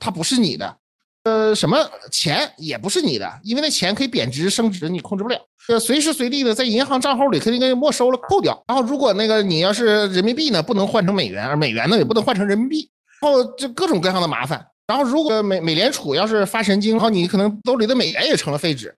[0.00, 0.76] 它不是你的，
[1.22, 1.78] 呃，什么
[2.10, 5.38] 钱也不是你的，因为那钱可以贬值升值，你控制不了。
[5.68, 8.60] 呃，随时随地的在银行账号里肯定给没收了扣掉。
[8.66, 14.66] 然后如果那个你要是人民币呢，不能换成美元，而美元呢也不能换成人民币，然后就各种各样的麻烦。
[14.88, 18.92] 然后如果美美联储要是发神经，然后你可能兜里的美元也成了废纸。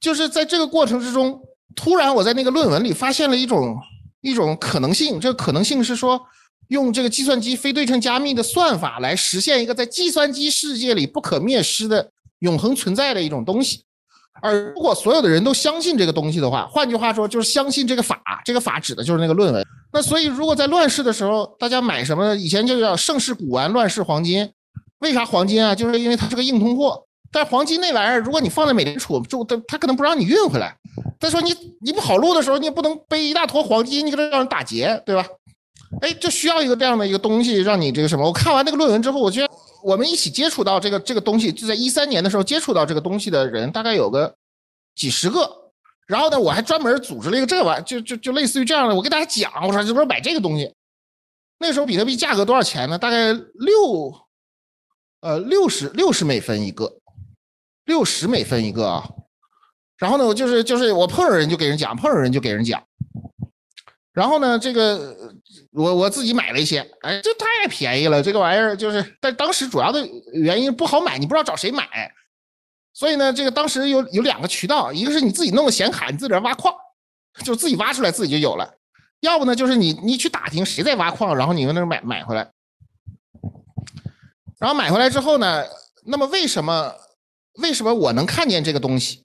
[0.00, 1.40] 就是在这个过程之中。
[1.74, 3.76] 突然，我在那个论文里发现了一种
[4.20, 5.20] 一种可能性。
[5.20, 6.20] 这个可能性是说，
[6.68, 13.82] 用这个计算机非对称加密的算法来实现一个在计算机世界里不可灭失的永恒存在的一种东西。
[14.40, 18.20] 而如果所有的人都相信这个东西的话，换句话说，就是相信这个法。
[18.44, 19.64] 这个法指的就是那个论文。
[19.92, 22.34] 那所以，如果在乱世的时候，大家买什么？
[22.34, 24.50] 以前就叫盛世古玩，乱世黄金。
[25.00, 25.74] 为啥黄金啊？
[25.74, 27.04] 就是因为它是个硬通货。
[27.30, 30.76] 但黄金那玩意儿，如果你放在美联储，就它它可能不让你运回来。
[31.22, 35.24] 再说你你不跑路的时候，你也不能背一大坨黄金，你给他让人打劫，对吧？
[36.00, 38.26] 哎，就需要一个这样的一个东西，让你这个什么？
[38.26, 39.48] 我看完那个论文之后，我觉得
[39.84, 44.34] 我们一起接触到这个这个东西，就在一三年的时候接触到这个东西的人，大概有个
[44.96, 45.48] 几十个。
[46.08, 50.74] 然后呢，我还专门组织了一个这玩意，就就就类似于这样的，我给大家讲，我说是不是买这个东西？
[51.60, 52.98] 那时候比特币价格多少钱呢？
[52.98, 54.12] 大概六，
[55.20, 56.98] 呃，六十六十美分一个，
[57.84, 59.08] 六十美分一个啊。
[60.02, 62.82] 然后呢，我就是就是我碰着人就给人讲，碰着人就给人讲。
[64.12, 65.16] 然后呢，这个
[65.70, 71.86] 我我自己买了一些，哎，这太便宜了，这个玩意儿就是，但当时主要的原因不好买，你不知道找谁买，
[72.92, 76.74] 所以呢，这个当时有有两个渠道，一个是你自己弄个显卡，你自个儿挖矿，
[77.44, 78.66] 就自己挖出来自己就有了；
[79.20, 82.50] 要不呢，就是你你去打听谁在挖矿，然后你从那儿买买回来。
[84.58, 85.64] 然后买回来之后呢，
[86.04, 86.92] 那么为什么
[87.60, 89.22] 为什么我能看见这个东西？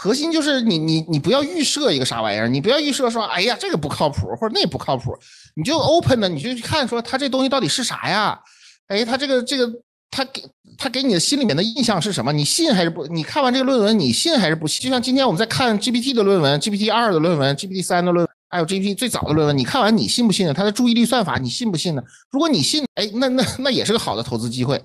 [0.00, 5.12] 核心就是你你你不要预设一个啥玩意儿，你不要预设说，哎呀这个不靠谱或者那不靠谱，
[5.56, 8.38] 你就 open 的，你就去看说它这东西到底是啥呀？
[8.86, 9.68] 哎，它这个这个
[10.08, 10.44] 它给
[10.78, 12.32] 它给你的心里面的印象是什么？
[12.32, 13.08] 你信还是不？
[13.08, 14.84] 你看完这个论文，你信还是不信？
[14.84, 20.54] 就像今天我们在看 GPT 的论文，GPT 二的论文，GPT 三的论文，还有 GPT 最早的论文，你看完你信不信呢？
[20.54, 22.02] 它的注意力算法你信不信呢？
[22.30, 24.80] 如果你信，哎，那那那也是个好的投资机会。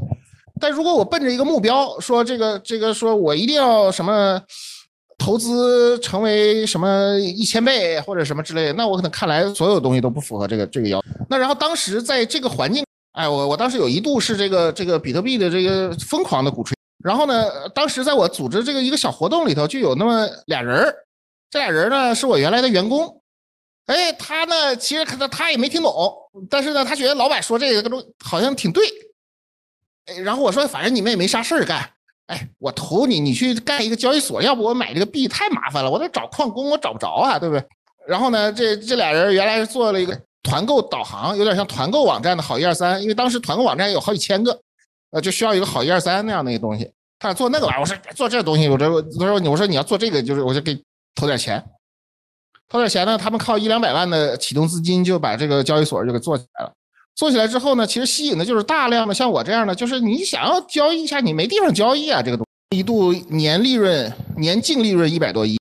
[0.60, 4.42] 但如果我奔着一个目标说这个这个说我一定要什么？
[5.18, 11.08] 投资成为什么一千倍或者什么之类的，那我可能看来所有东西都不符合这个这个要求。
[11.30, 16.76] 那然后当时在这个环境，哎，我我当时有一度是这个这个比特币的这个疯狂的鼓吹。
[17.04, 20.96] 然后呢，当时在我组织这个一个小活动里头，就有那么俩人儿，
[21.50, 23.22] 这俩人呢是我原来的员工。
[23.88, 25.94] 哎，他呢其实他他也没听懂，
[26.50, 28.88] 但是呢他觉得老板说这个都好像挺对。
[30.06, 31.90] 哎，然后我说反正你们也没啥事儿干。
[32.28, 37.66] 哎，我投你，你去干一个交易所，要不我买这个币太麻烦了，我得找矿工，我找不着啊，对不对？
[38.08, 44.58] 然后呢，这这俩人原来是做了一个团购导航，有点像团购网站的好一二三，因为当时团购网站有好几千个，
[45.12, 46.92] 呃，就需要一个好一二三那样的一个东西。
[47.20, 50.82] 他俩做那个玩意儿，我说做这东西，我这我说你我说你要做这个，就是我就给
[51.16, 51.64] 投点钱，
[52.68, 56.74] 投点钱呢，他们靠一两百万的启动资金就把这个交易所就给做起来了。
[57.16, 62.22] 做起来之后呢，其实吸引的就是大量的像我这样的，就是你想要交易一下，你没地方交易啊。
[62.22, 62.46] 这个东
[62.76, 65.58] 一度年利润年净利润一百多亿，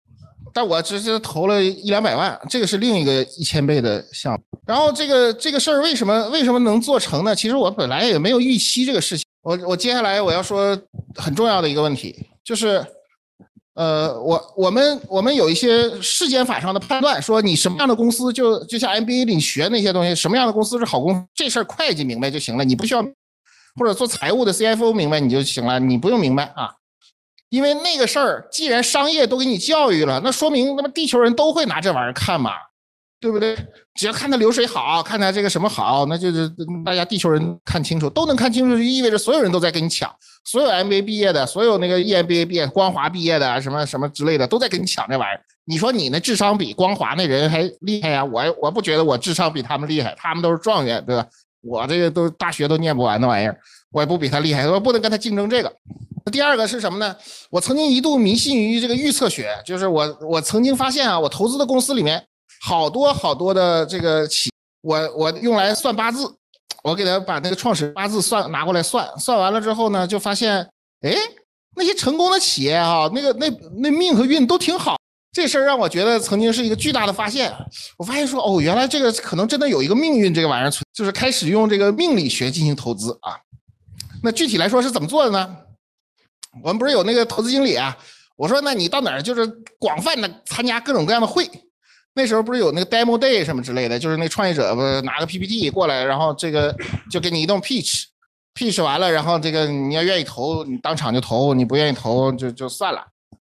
[0.53, 4.41] 但我直接投了一两百万，这个是另一个一千倍的项目。
[4.67, 7.35] 然后这个这个事儿为什么为什么能做成呢？
[7.35, 9.27] 其实我本来也没有预期这个事情。
[9.43, 10.79] 我我接下来我要说
[11.15, 12.85] 很重要的一个问题就是。
[13.75, 23.03] 呃，我我们我们有一些世间法上的判断，说你什么样的公司就就像 MBA 里学那些东西，什么样的公司是好公司，这事儿会计明白就行了，你不需要，
[23.77, 26.75] 或者做财务的 CFO 明白你就行了，你不用明白啊，
[27.49, 32.53] 因为那个事儿既然商业都给你教育了，那说明那么地球人都会拿这玩意儿看嘛。
[33.23, 33.57] 对不对？
[33.95, 36.53] 只要看它流水好，看它这个什么好，那就是
[36.85, 40.13] 大家地球人看清楚，都能看清楚，就意味着所有人都在跟你抢。
[40.45, 45.41] 所有 MBA 毕业的，所有那个 EMBA 毕业、光华毕业的，什么什么之类的，都在跟你抢这玩意儿。
[45.67, 48.25] 你说你那智商比光华那人还厉害呀？
[48.25, 51.25] 我我不觉得我智商比他们厉害，他们都是状元，对吧？
[51.63, 53.57] 我这个都大学都念不完的玩意儿，
[53.93, 55.73] 我也不比他厉害，我不能跟他竞争这个。
[56.33, 57.15] 第二个是什么呢？
[57.51, 62.25] 我曾经一度迷信于这个预测学，就是我我曾经发现啊，我投资的公司里面。
[62.65, 64.49] 好多好多的这个企，
[64.83, 66.33] 我我用来算八字，
[66.85, 70.59] 我给他把那个创始八字算拿过来算，算完了之后呢，就发现，
[71.01, 71.13] 哎，
[71.75, 74.97] 那些成功的企业哈，那个那那命和运都挺好。
[75.33, 77.53] 这事儿让我觉得曾经是一个巨大的发现。
[77.97, 83.35] 我发现说，哦，原来这个可能真的有一个命运这个玩意儿存，就是开始用这个命理学进行投资啊。
[84.23, 85.57] 那具体来说是怎么做的呢？
[86.63, 87.97] 我们不是有那个投资经理啊？
[88.37, 89.45] 我说，那你到哪儿就是
[89.81, 91.51] 广泛的参加各种各样的会。
[92.15, 96.75] 那时候不是有那个 demo day 什么之类的，就是那创业者不拿个 PPT 过来，然后这个
[97.11, 103.03] 就给你一顿 pitch，pitch 完了，然后这个你要愿意投，你当场就投；你不愿意投就就算了，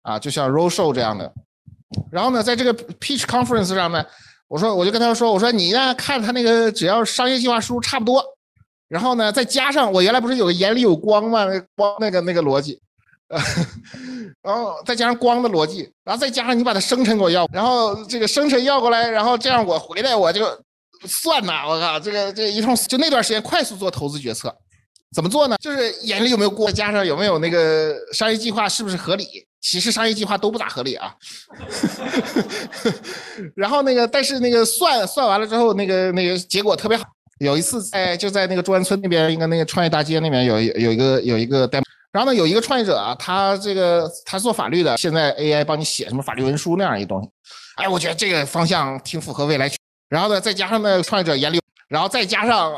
[0.02, 1.32] 啊，就像 road show 这样的。
[2.10, 4.04] 然后呢，在这个 pitch conference 上呢，
[4.46, 8.24] 我说我就跟他说，我说你呢看他那个只要商业计划书差不多，
[8.88, 11.46] 然后呢再加上我原来不是有个眼里有光吗？
[11.74, 12.80] 光那个那个逻辑。
[14.42, 20.46] 然后再加上光的逻辑，然后再加上你把它生成给我要，然后这个生成要过来，然后这样我回来我就
[21.06, 24.54] 算呐，我靠，这个这一通就那段时间快速做投资决策，
[25.14, 25.56] 怎么做呢？
[25.60, 29.26] 就是眼里有没有光，加上有没有那个商业计划是不是合理？
[29.60, 31.14] 其实商业计划都不咋合理啊。
[33.54, 37.04] 然后那个但是那个算算完了之后，那个那个结果特别好。
[37.38, 41.82] 有一次在就在那个中关村那边一个那个创业大街那边有有一个有一个 demo。
[42.12, 47.30] 然后呢，有一个创业者啊，他这个他做法律的，现在 AI 帮你写什么法律文书那样一东西，
[47.76, 49.70] 哎，我觉得这个方向挺符合未来。
[50.10, 52.70] 然后呢，再加上呢，创业者眼里，然后再加上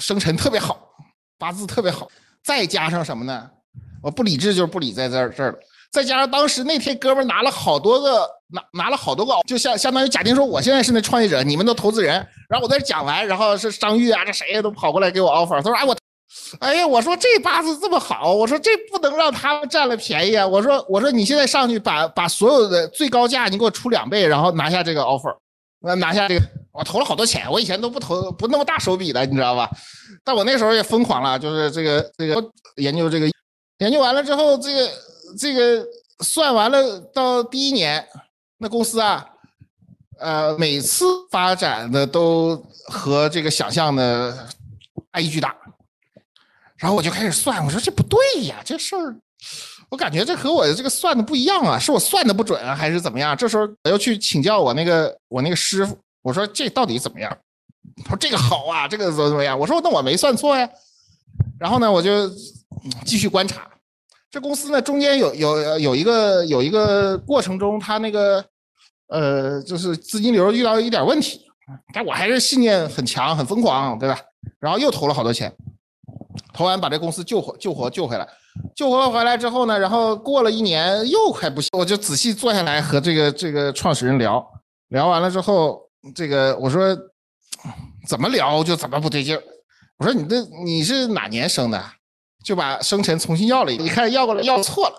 [0.00, 0.76] 生辰特别好，
[1.38, 2.08] 八字特别好，
[2.42, 3.48] 再加上什么呢？
[4.02, 5.58] 我不理智就是不理在这儿这儿了。
[5.92, 12.14] 再加上当时那天哥们拿了好多个拿拿了好多个，就相相当于假定说我现在是那创业者，你们都投资人。
[12.48, 15.96] 然后我在这讲完，然后是张玉啊，这谁都跑过来给我 offer，他说哎我。
[16.58, 20.46] 哎呀，我说这八字这么好，我说这不能让他们占了便宜啊！
[20.46, 25.36] 我说，我说你现在上去把把所有的最高价你给我出两倍，然后拿下这个 offer，
[25.80, 29.70] 那拿下这个，我投了好多钱，我以前都不投不那么大手笔的，你知道吧？
[30.24, 32.42] 但我那时候也疯狂了，就是这个这个
[32.76, 33.30] 研究这个，
[33.78, 34.90] 研究完了之后，这个
[35.38, 35.86] 这个
[36.24, 38.04] 算完了到第一年，
[38.58, 39.24] 那公司啊，
[40.18, 42.56] 呃，每次发展的都
[42.86, 44.48] 和这个想象的
[45.12, 45.54] 差异巨大。
[46.84, 49.16] 然后我就开始算，我说这不对呀，这事儿，
[49.88, 53.34] 我感觉这和我的这个算的不一样啊，是我算的不准啊，还是怎么样？
[53.34, 57.34] 这时候我又去请教我那个我那个师傅，我说这到底怎么样？
[58.04, 59.58] 他说这个好啊，这个怎么怎么样？
[59.58, 60.68] 我说那我没算错呀。
[61.58, 62.28] 然后呢，我就
[63.06, 63.66] 继续观察，
[64.30, 68.44] 这公司呢中间有有有一个有一个过程中，他那个
[69.08, 71.46] 呃就是资金流遇到一点问题，
[71.94, 74.20] 但我还是信念很强，很疯狂，对吧？
[74.60, 75.50] 然后又投了好多钱。
[76.52, 78.28] 投完把这公司救活救活救回来，
[78.74, 84.44] 救活回来之后呢，然后过了一年又快不行，我就仔细坐下来和这个这个创始人聊
[84.88, 85.80] 聊完了之后，
[86.14, 86.96] 这个我说
[88.06, 89.42] 怎么聊就怎么不对劲儿。
[89.98, 91.82] 我说你这你是哪年生的？
[92.44, 94.96] 就把生辰重新要了一，一看要过来要错了。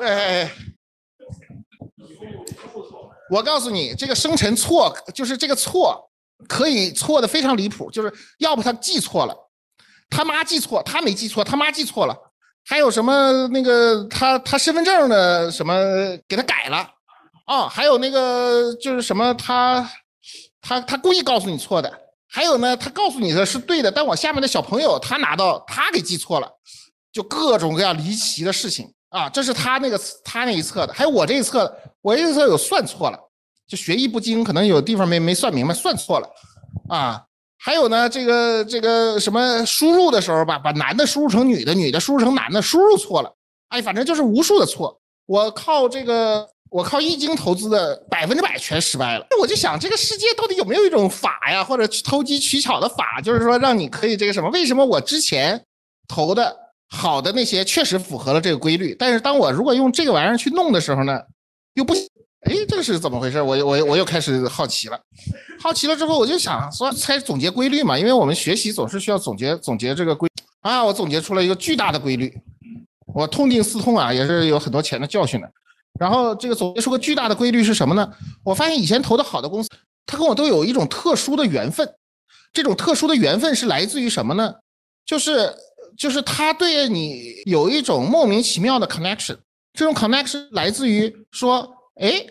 [0.02, 0.50] 哎，
[3.30, 6.10] 我告诉你，这个生辰错就是这个错。
[6.48, 9.34] 可以错的非常离谱，就是要不他记错了，
[10.08, 12.16] 他妈记错，他没记错，他妈记错了，
[12.64, 15.74] 还有什么那个他他身份证的什么
[16.28, 16.88] 给他改了
[17.46, 17.68] 啊？
[17.68, 19.88] 还有那个就是什么他
[20.60, 21.92] 他他故意告诉你错的，
[22.28, 26.48] 还有呢，他告诉你的是对的，但我下面的小朋友他拿到他给记错了，
[27.12, 29.28] 就各种各样离奇的事情啊！
[29.28, 33.18] 这是他那个他那一侧的，还有我这一侧的，我这一侧有算错了。
[33.70, 36.28] 就学艺不精，可能有地方没没算明白，算错了，
[36.88, 37.22] 啊，
[37.56, 43.32] 还有呢，这个这个什么输入的时候吧，把男的输入成女的，女的输入成男的，输入错了，
[43.68, 45.00] 哎，反正就是无数的错。
[45.26, 49.26] 我靠这个，我靠易经投资的百分之百全失败了。
[49.30, 54.50] 那我就想，这个世界到底有没有一种法呀，或者投机取巧的法，就是说让你可以这个什么？
[54.50, 55.62] 为什么我之前
[56.08, 56.56] 投的
[56.88, 61.22] 好的那些确实符合了这个规律，但是当我如果用这个玩意儿去弄的时候呢，
[61.74, 61.94] 又不？
[62.42, 63.40] 哎，这个是怎么回事？
[63.42, 64.98] 我我我又开始好奇了，
[65.60, 70.26] 好奇了之后，我就想说，开始总结规律嘛，因为我们学习总是需要总结总结这个规
[70.62, 70.82] 啊。
[70.82, 72.34] 我总结出了一个巨大的规律，
[73.14, 75.52] 我痛定思痛啊，也是有很多钱的教训的。
[75.98, 78.10] 然后这个总结出个巨大的规律是什么呢？
[78.42, 79.68] 我发现以前投的好的公司，
[80.06, 81.86] 它跟我都有一种特殊的缘分。
[82.54, 84.54] 这种特殊的缘分是来自于什么呢？
[85.04, 85.54] 就是
[85.98, 89.36] 就是他对你有一种莫名其妙的 connection。
[89.74, 91.76] 这种 connection 来自于说。
[91.96, 92.24] 哎，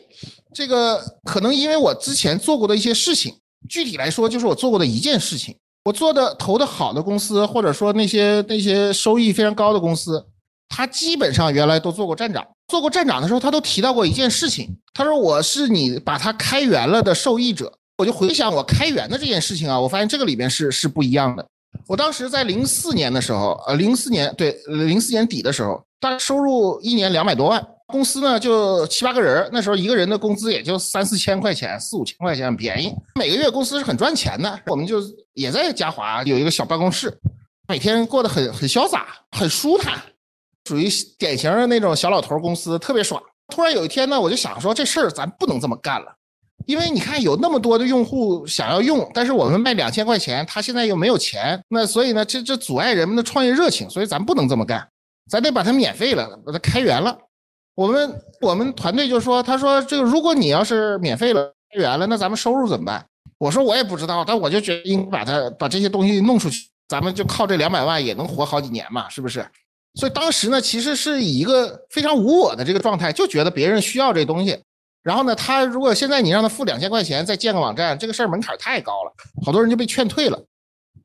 [0.54, 3.36] 这个可能因为我之前做过的一些事情，
[3.68, 5.56] 具体来说就是我做过的一件事情。
[5.86, 10.24] 我做的投的好的公司，或者说那些那些收益非常高的公司，
[10.68, 12.46] 他基本上原来都做过站长。
[12.68, 14.78] 做过站长的时候，他都提到过一件事情。
[14.94, 17.74] 他说我是你把他开源了的受益者。
[17.98, 21.46] 我就回想我开源的这件事情啊，我发现这个里面是是不一样的。
[21.88, 27.66] 我当时在零四年的时候，呃，零四年对零四年底的时候，大概收入一年两百多万。
[27.88, 32.94] 公司呢就七八个人，那时候一个人的工资也就三四千块钱，四五千块钱很便宜。
[33.16, 35.02] 每个月公司是很赚钱的，我们就
[35.34, 37.12] 也在嘉华有一个小办公室，
[37.68, 40.00] 每天过得很很潇洒，很舒坦，
[40.66, 43.20] 属于典型的那种小老头公司，特别爽。
[43.48, 46.16] 突然有一天呢，我就想说这事儿咱不能这么干了，
[46.68, 54.88] 因为你看有那么多的用户想要用，但是我们卖两千块钱，他现在又没有钱，那所以呢这这阻碍人们的创业热情，所以咱不能这么干，
[55.30, 57.18] 咱得把它免费了，把它开源了。
[57.76, 63.06] 我们我们团队就说，他说这个如果你要是免费了开源了，那咱们收入怎么办？
[63.38, 69.48] 我说我也不知道，但我就觉得应该把它把这些东西弄出去，咱们就靠这两百万也能活好几年嘛，是不是？
[69.94, 74.60] 所以当时呢，其实是以一个非常无我的这个状态，就觉得别人需要这东西。
[75.02, 79.14] 然后呢，他如果现在你让他付两千块钱再建个网站，这个事儿门槛太高了，
[79.46, 80.38] 好多人就被劝退了。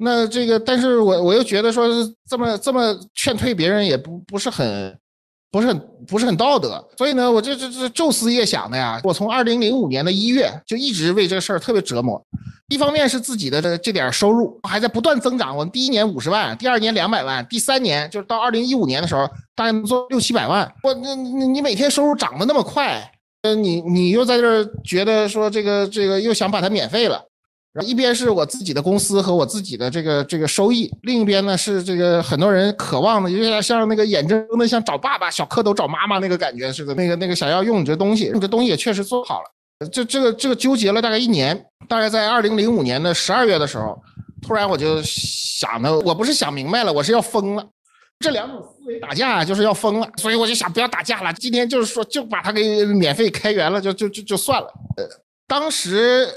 [0.04, 1.88] 那这个，但是我我又觉得说
[2.28, 4.96] 这么这么劝退别人也不不是很。
[5.54, 9.00] 不是很不是很道德，所以呢，我这这这昼思夜想的呀。
[9.04, 12.20] 我从二零零五年的一月就一直为这个事儿特别折磨，
[12.70, 20.68] 一方面是自己的这这点收入还在不断增长，我第一年五十万，第二年两百万，第三年就是到二零一五年的时候，大概能做六七百万。
[20.82, 23.08] 我那你你每天收入涨得那么快，
[23.42, 27.22] 呃，你你又在这儿觉得说这个这个又想把它免费了。
[27.82, 44.00] 一边是我自己的公司和我自己的这个这个收益，另一边呢是这个很多人渴望的，有点像那个眼睁睁的像找爸爸，小蝌蚪找妈妈那个感觉似的，那个那个想要用你这东西，你这东西也确实做好了，这这个这个纠结了大概一年，大概在二零零五年的十二月的时候，
[44.40, 47.66] 突然我就想的，我不是想明白了，我是要疯了，
[48.20, 55.04] 这两种思维打架就是要疯了，所以我就想不要打架了，今天就是说就把它给免费开源了，就就就就算了，呃，
[55.48, 56.28] 当时。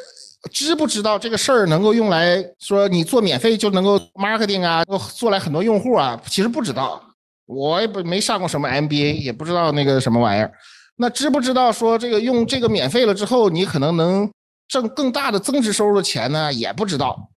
[0.48, 4.84] 知不知道这个事儿能够用来说你做免费就能够 marketing 啊，
[5.16, 6.20] 做来很多用户啊？
[6.28, 7.02] 其实不知道，
[7.46, 10.52] 我也不没上过什么 MBA，也不知道那个什么玩意儿。
[10.98, 14.30] 那知不知道说这个用这个免费了之后，你可能能
[14.68, 16.52] 挣更大的增值收入的钱呢？
[16.52, 17.30] 也不知道。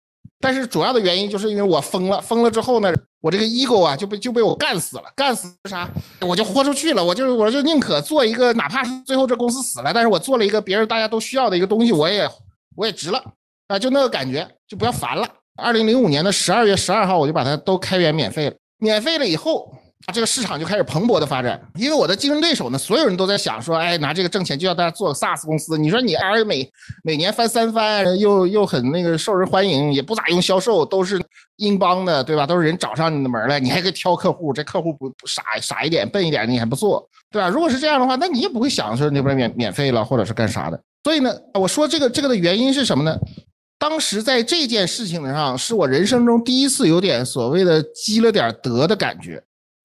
[0.40, 5.90] 但是主要的原因就是因为我疯了，疯了之后呢，我这个 ego 啊就被就被我干死了，干死啥？
[6.20, 12.30] 我就豁出去了，我就我就宁可做一个，哪怕是最后这公司死了，但是我做了一个别人大家都需要的一个东西，我也。
[12.78, 13.20] 我也值了
[13.66, 15.26] 啊，就那个感觉，就不要烦了。
[15.60, 18.54] 二零零五年的十二月十二号，我就把它都开源免费了。
[18.78, 19.68] 免费了以后，
[20.14, 21.60] 这个市场就开始蓬勃的发展。
[21.74, 25.76] 因为我的竞争对手呢，所有人都在想说，哎，拿这个挣钱就要大家做 SaaS 公司。
[25.76, 26.70] 你说你而每
[27.02, 31.20] 每年翻三番，又又很那个受人欢迎，也不咋用销售，都是
[31.56, 32.46] 英邦的，对吧？
[32.46, 37.48] 都是人找上你的门来，你还可以挑客户，这客户不傻傻一点、笨一点，你还不做，对吧？
[37.48, 40.80] 如果是这样的话，那你也不会想说那边免免费了，或者是干啥的。
[41.04, 43.18] 所以呢，我说这个这个的原因是什么呢？
[43.78, 49.42] 当时在这件事情上，是我人生中第一次有点所谓的积了点德的感觉。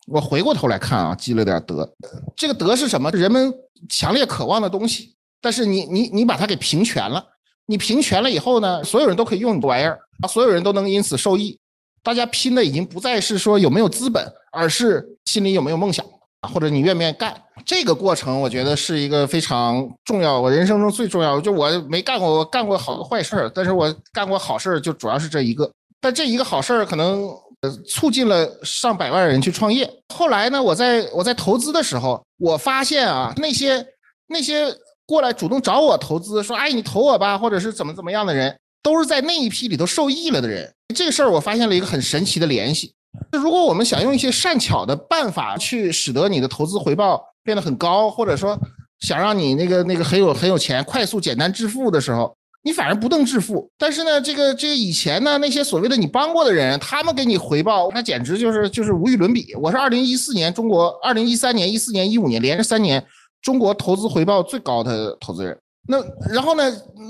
[0.07, 1.87] 我回过头来看啊，积了点德。
[2.35, 3.11] 这个德是什么？
[3.11, 3.53] 人们
[3.87, 7.23] 强烈渴望的东西，但是你你你把它给平权了。
[7.65, 9.97] 你平权了以后呢，所有人都可以用你的玩意儿，
[10.27, 11.57] 所有人都能因此受益。
[12.01, 16.05] 大家拼的已经不再是说有没有资本，而是心里有没有梦想。
[16.51, 17.35] 或者你愿不愿意干
[17.65, 18.41] 这个过程？
[18.41, 20.39] 我觉得是一个非常重要。
[20.39, 25.71] 我人生中最重要，就我没干过，我干过好多坏事儿，但是我干过好事儿，就主要是这一个。
[26.01, 27.29] 但这一个好事儿可能
[27.61, 29.89] 呃促进了上百万人去创业。
[30.13, 33.85] 后来呢，我在我在投资的时候，我发现啊，那些
[34.27, 34.65] 那些
[35.05, 40.73] 过来主动找我投资，说哎你投我吧，或者是怎么怎么样的人，都是在那一批里头受益了的人。
[40.93, 42.93] 这个事儿我发现了一个很神奇的联系。
[43.31, 48.59] 如果我们想用一些善巧的办法去使得你的投资回报变得很高，或者说
[48.99, 53.69] 想让你那个那个很有很有钱、快速简单致富的时候，你反而不能致富。
[53.77, 59.53] 但是呢，这个这个以前呢，那些所谓的你帮过的人，他们给你回报，那简直就是就是无与伦比。
[59.55, 63.03] 我是二零一四年中国，二零一三年、一四年、一五年连着三年
[63.41, 65.57] 中国投资回报最高的投资人。
[65.87, 66.01] 那
[66.33, 66.63] 然后呢，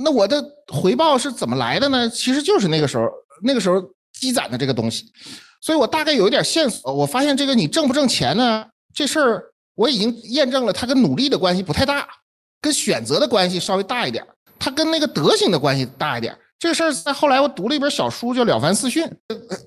[0.03, 2.09] 那我的回报是怎么来的呢？
[2.09, 3.07] 其实就是那个时候
[3.43, 3.81] 那个时候
[4.19, 5.05] 积攒的这个东西。
[5.63, 8.65] 所以我大概有一点线索，我发现这个你挣不挣钱呢？
[8.93, 9.41] 这事儿
[9.75, 12.05] 我已经验证了，它跟努力的关系不太大，
[12.59, 14.21] 跟选择的关系稍微大一点，
[14.59, 16.37] 它跟那个德行的关系大一点。
[16.59, 19.05] 这事儿在后来我读了一本小书，叫《了凡四训》。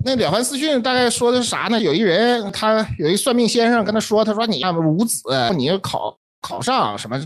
[0.05, 1.81] 那《了凡四训》大概说的是啥呢？
[1.81, 5.23] 有一人，他有一算命先生跟他说，他说你五子，
[5.57, 7.19] 你要考考上什么？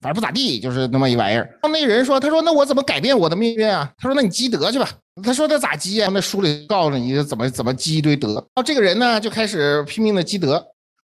[0.00, 1.58] 反正不咋地，就是那么一玩意儿。
[1.62, 4.88] 那人说：“他说那我怎么改变我的命运啊？”他说：“那你积德去吧。”
[5.22, 6.10] 他说：“他咋积啊？
[6.12, 10.64] 那书里告诉你怎么怎么积一堆德。”然后这个人呢就开始拼命的积德，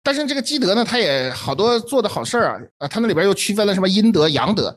[0.04, 4.76] 但是这个积德呢，他也好多做的好事儿啊啊，他那里边又区分了什么阴德阳德。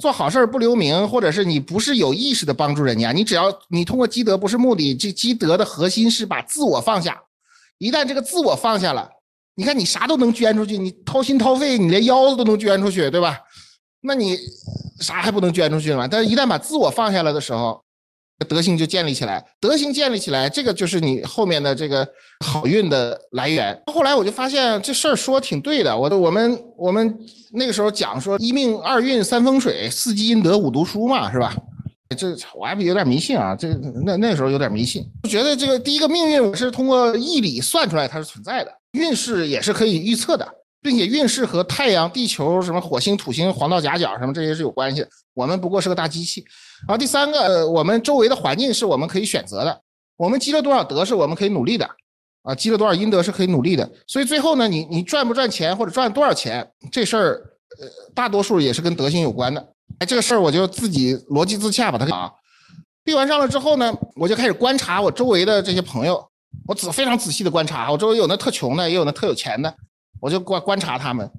[0.00, 7.22] 做好事儿不留名，或者是你不是有意识的帮助人家，你只要你通过积德不是目的，这积德的核心是把自我放下。
[7.78, 9.08] 一旦这个自我放下了。
[9.56, 13.38] 你看，你啥都能捐出去，你掏心掏肺，你连腰子都能捐出去，对吧？
[14.04, 14.38] 那你
[15.00, 16.06] 啥还不能捐出去吗？
[16.06, 17.82] 但是一旦把自我放下来的时候，
[18.48, 22.06] 德行就建立起来，德行建立起来，这个就是你后面的这个
[22.44, 23.80] 好运的来源。
[23.86, 27.18] 后来我就发现这事儿说挺对的，我我们我们
[27.52, 31.56] 那个时候讲说一命二运三风水四积阴德五读书嘛，是吧？
[32.16, 33.68] 这我还有点迷信啊，这
[34.04, 38.70] 那那时候有点迷信，觉得这个第一个命运我是通过义理算出来它是存在的。
[38.92, 40.46] 运势也是可以预测的，
[40.84, 45.08] 并且运势和太阳、地球、什么火星、土星、黄道夹角什么这些是有关系的。
[45.32, 46.44] 我们不过是个大机器。
[46.86, 49.80] 然后第三个，呃我们周围的环境是我们可以选择的。
[50.18, 51.88] 我们积了多少德是我们可以努力的，
[52.42, 53.90] 啊，积了多少阴德是可以努力的。
[54.06, 57.42] 所以最后呢，你你赚不赚钱或者赚多少钱这事儿，
[57.80, 59.66] 呃，大多数也是跟德行有关的。
[60.00, 62.30] 哎，这个事儿我就自己逻辑自洽把它啊，
[63.02, 66.22] 闭完上了之后呢，我就开始观察我周围的这些朋友。
[66.68, 69.74] 我仔非常仔细的观察，我周围有那特穷的，也有那特有钱的，
[70.24, 71.30] 我就观观察他们。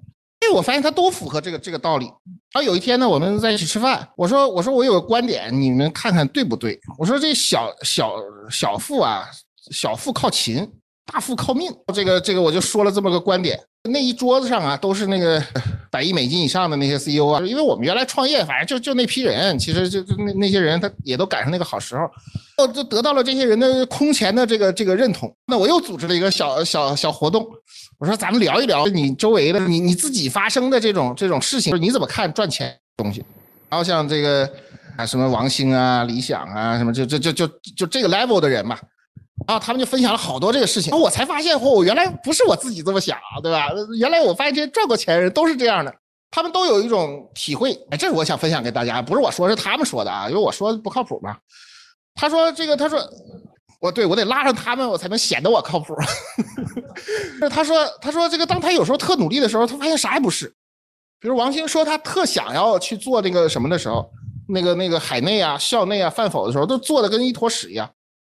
[0.41, 2.05] 哎，我发现他都符合这个这个道理。
[2.53, 6.79] 然后有一天呢，我们在一起吃饭，我说我说我有个观点，你们看看对不对？
[6.99, 8.13] 我说这小小
[8.51, 9.25] 小富啊，
[9.71, 10.71] 小富靠勤，
[11.11, 11.75] 大富靠命。
[11.95, 13.59] 这个这个我就说了这么个观点。
[13.89, 15.41] 那一桌子上啊，都是那个
[15.91, 22.03] 百亿美金以上的那些 CEO 啊，因为我们原来创业，反正就就那批人，其实就就那那些人，他也都赶上那个好时候，
[22.57, 25.33] 哦，就得到了这些人的空前的这个这个认同。
[25.47, 27.47] 那我又组织了一个小小小活动，
[27.97, 33.23] 我说咱们聊一聊你周围的你你自己发生的这种这种事情，你怎么看赚钱东西？
[33.69, 34.49] 然后像这个
[34.97, 38.77] 啊什么王兴啊、李想啊什么，就就就就就这个 level 的人嘛。
[39.47, 43.67] 然后他们就分享了好多这个事情，我才发现，嚯，原来不是我自己这么想，对吧？
[43.97, 45.93] 原来我发现这些赚过钱的人都是这样的，
[46.31, 47.73] 他们都有一种体会。
[47.91, 51.35] 哎，这是我想分享给大家，不是我说，是他们说的啊，因为我说不靠谱嘛。
[52.15, 52.97] 他说这个，他说
[53.85, 55.95] 我对我得拉上他们，我才能显得我靠谱。
[57.51, 60.51] 他说他说这个，当他有时候特努力的时候，他发现啥也不是。
[61.19, 64.09] 比如王兴说他特想要去做那个什么的时候，
[64.47, 67.87] 那个那个海内啊、校内啊、饭否的时候，都做的跟一坨屎一样。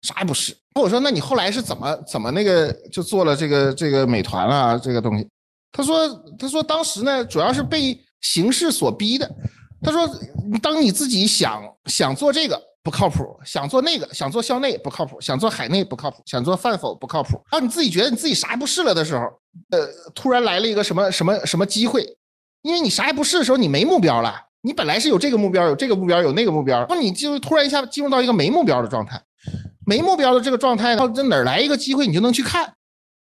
[0.04, 0.56] 啥也不是。
[0.76, 5.28] 我说，那你后来是怎么怎么那个就做了这个这个美团啊这个东西？
[5.72, 9.28] 他说他说当时呢主要是被形势所逼的。
[9.82, 10.08] 他说，
[10.62, 17.42] 当你自己想想做这个不靠谱，想做那个想做校内不靠谱，想做海内不靠谱，想做饭否不靠谱。
[17.50, 19.26] 当你自己觉得你自己啥也不是了的时候，
[19.72, 22.06] 呃，突然来了一个什么什么什么机会，
[22.62, 24.36] 因为你啥也不是的时候，你没目标了。
[24.62, 29.22] 你本来是有这个目标，有这个目标，有那个目标，那你就突然一下进入到一个没目标的状态。
[29.86, 32.74] 没目标的这个状态呢，这哪来一个机会你就能去看，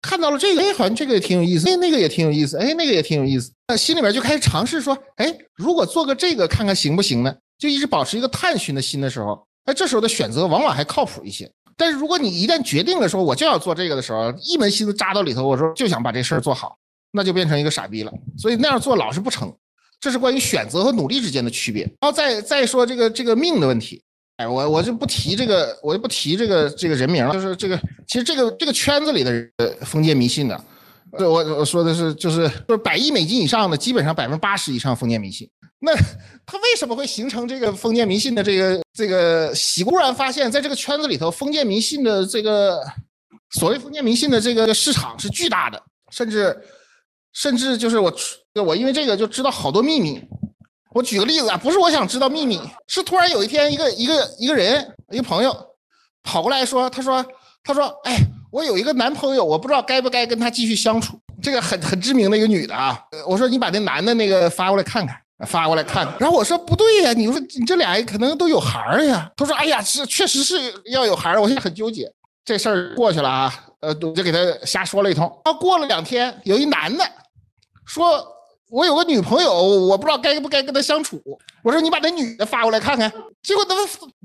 [0.01, 7.35] 看到了这个，哎，好像这个也挺有意思，哎，那个也挺有意思，哎，那个也挺有意思，那心里面就开始尝试说，哎，如果做个这个看看行不行呢？
[7.57, 11.51] 就一直保持一个探寻的心的时候，哎，这时候的选择往往还靠谱一些。
[11.75, 16.77] 但是如果你一旦决定了说我就要做这个的时候，一门心思扎到里头，我说就想把这事儿做好，
[17.11, 18.11] 那就变成一个傻逼了。
[18.37, 19.53] 所以那样做老是不成。
[19.99, 21.83] 这是关于选择和努力之间的区别。
[21.83, 24.01] 然后再再说这个这个命的问题。
[24.39, 27.33] 哎，我我就不提这个，我就不提这个这个人名了。
[27.33, 27.77] 就是这个，
[28.07, 30.63] 其实这个这个圈子里的人封建迷信的，
[31.11, 31.27] 我
[31.57, 35.49] 我说的是就是就是百亿美金以上的，基本上百分之八十以上封建迷信。
[35.81, 35.93] 那
[36.45, 39.93] 他为什么会形成这个封建迷信的这个这个习惯？
[39.93, 42.81] 突然发现，在这个圈子里头，封建迷信的这个
[43.51, 46.57] 所谓封建迷信的这个市场是巨大的，甚至
[47.33, 48.13] 甚至就是我
[48.65, 50.21] 我因为这个就知道好多秘密。
[50.91, 55.55] 我举个例子啊，不是我想知道秘密，是突然有一天，一个一个一个人，一个朋友
[56.23, 57.23] 跑过来说，他说，
[57.63, 58.17] 他说，哎，
[58.51, 61.19] 我有一个男朋友，我不知道该不该跟他继续相处。
[61.43, 65.15] 这个很很知名的一个女的啊，我说你把那男的那个发过来看看，
[65.47, 66.15] 发过来看看。
[66.19, 69.31] 然后我说不对呀，你说你这俩可能都有孩儿呀。
[69.37, 72.11] 他说，哎呀，是确实是要有孩儿，我现在很纠结。
[72.43, 75.23] 这事儿过去了啊，呃，我就给他瞎说了一通。
[75.45, 77.05] 然后过了两天，有一男的
[77.85, 78.38] 说。
[78.69, 81.21] 我有个女朋友，我不知道该不该跟她相处。
[81.63, 83.11] 我说你把那女的发过来看看。
[83.41, 83.75] 结果他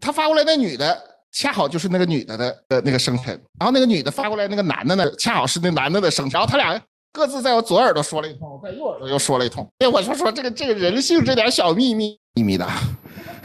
[0.00, 3.28] 他发过来那女的，恰好就是那个女的的呃那个生辰。
[3.58, 6.38] 然后那个女的发过来那个男的呢，恰好是那男的的生辰。
[6.38, 6.80] 然后他俩
[7.12, 9.66] 各自在我左耳朵说了一通，在右耳朵又说了一通。
[9.78, 12.68] 哎，我就说这个这个人性这点小秘密秘密的，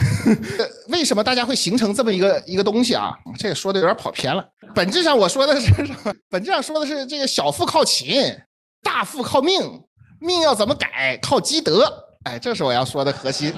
[0.90, 3.14] 为什么大家会形成这么一个一个东西啊？
[3.38, 4.44] 这个说的有点跑偏了。
[4.76, 6.14] 本质上我说的是什么？
[6.30, 8.38] 本质上说的是这个小富靠勤，
[8.84, 9.82] 大富靠命。
[10.20, 11.18] 命要怎么改？
[11.22, 11.92] 靠积德。
[12.24, 13.54] 哎，这是我要说的核心。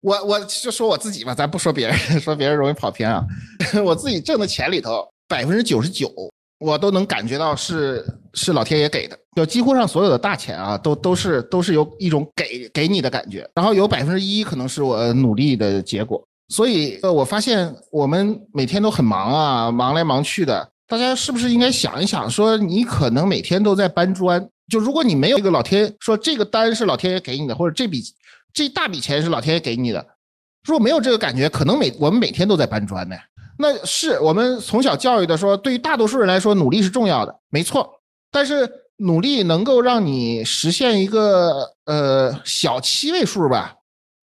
[0.00, 3.22] 我我就说我自己吧，咱不说别人， 说别人容易跑偏啊。
[3.84, 6.10] 我自己挣的钱里头，百分之九十九，
[6.58, 9.18] 我都能感觉到是是老天爷给的。
[9.36, 13.46] 就几乎上所有的大钱啊，都都是都是有一种给给你的感觉。
[13.54, 16.22] 然后有百分之一可能是我努力的结果。
[16.48, 20.66] 所以，呃，我发现我们每天都很忙啊，忙来忙去的。
[20.90, 28.02] 大家是不是应该想一想，说你可能每天都在搬砖，就如果你没有一个老天说这个单是老天爷给你的，或者这笔
[28.52, 30.04] 这大笔钱是老天爷给你的，
[30.64, 33.14] 如果没有这个感觉，可能每我们每天都在搬砖呢。
[33.56, 37.88] 那是我们从小教育的，说对于大多数人来说，努力是重要的，没错。
[38.32, 43.76] 但是努力能够让你实现一个呃小七位数吧，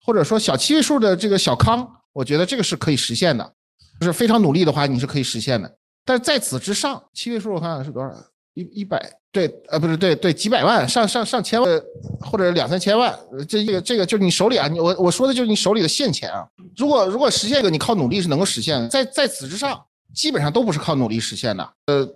[0.04, 3.54] 或者说小七位数的这个小康，我觉得这个是可以实现的，
[4.00, 5.77] 就是非常努力的话，你是可以实现的。
[6.08, 8.10] 但是在此之上，七位数我看看是多少？
[8.54, 8.98] 一一百
[9.30, 11.82] 对，呃，不是对对，几百万上上上千万，
[12.18, 13.14] 或者两三千万，
[13.46, 16.48] 这这个这个就是你手里啊，我我说的就是你手里的现钱啊。
[16.74, 18.88] 如果如果实现一个，你靠努力是能够实现的。
[18.88, 19.78] 在在此之上，
[20.14, 21.72] 基本上都不是靠努力实现的。
[21.88, 22.08] 呃，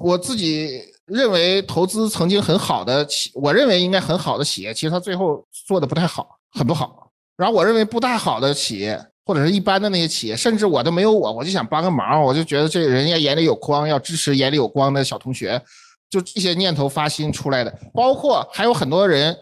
[0.00, 7.12] 我自己认为投资曾经很好的企，我认为应该很好的企业，其实它最后做的不太好，很不好。
[7.36, 9.00] 然后我认为不太好的企业。
[9.26, 15.60] 或者是一般的那些企业，甚至我都没有我，我就想帮个忙，我就觉得这人家眼里有光，要支持眼里有光的小同学，
[16.08, 19.36] 就这些念头发心出来的，包括还有很多人，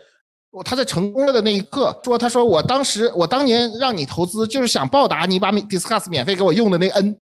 [0.64, 7.14] 他在成功了的那一刻说，他说我当时我当年让你投资，就是想报答你把 Discuss 免费给我用的那恩。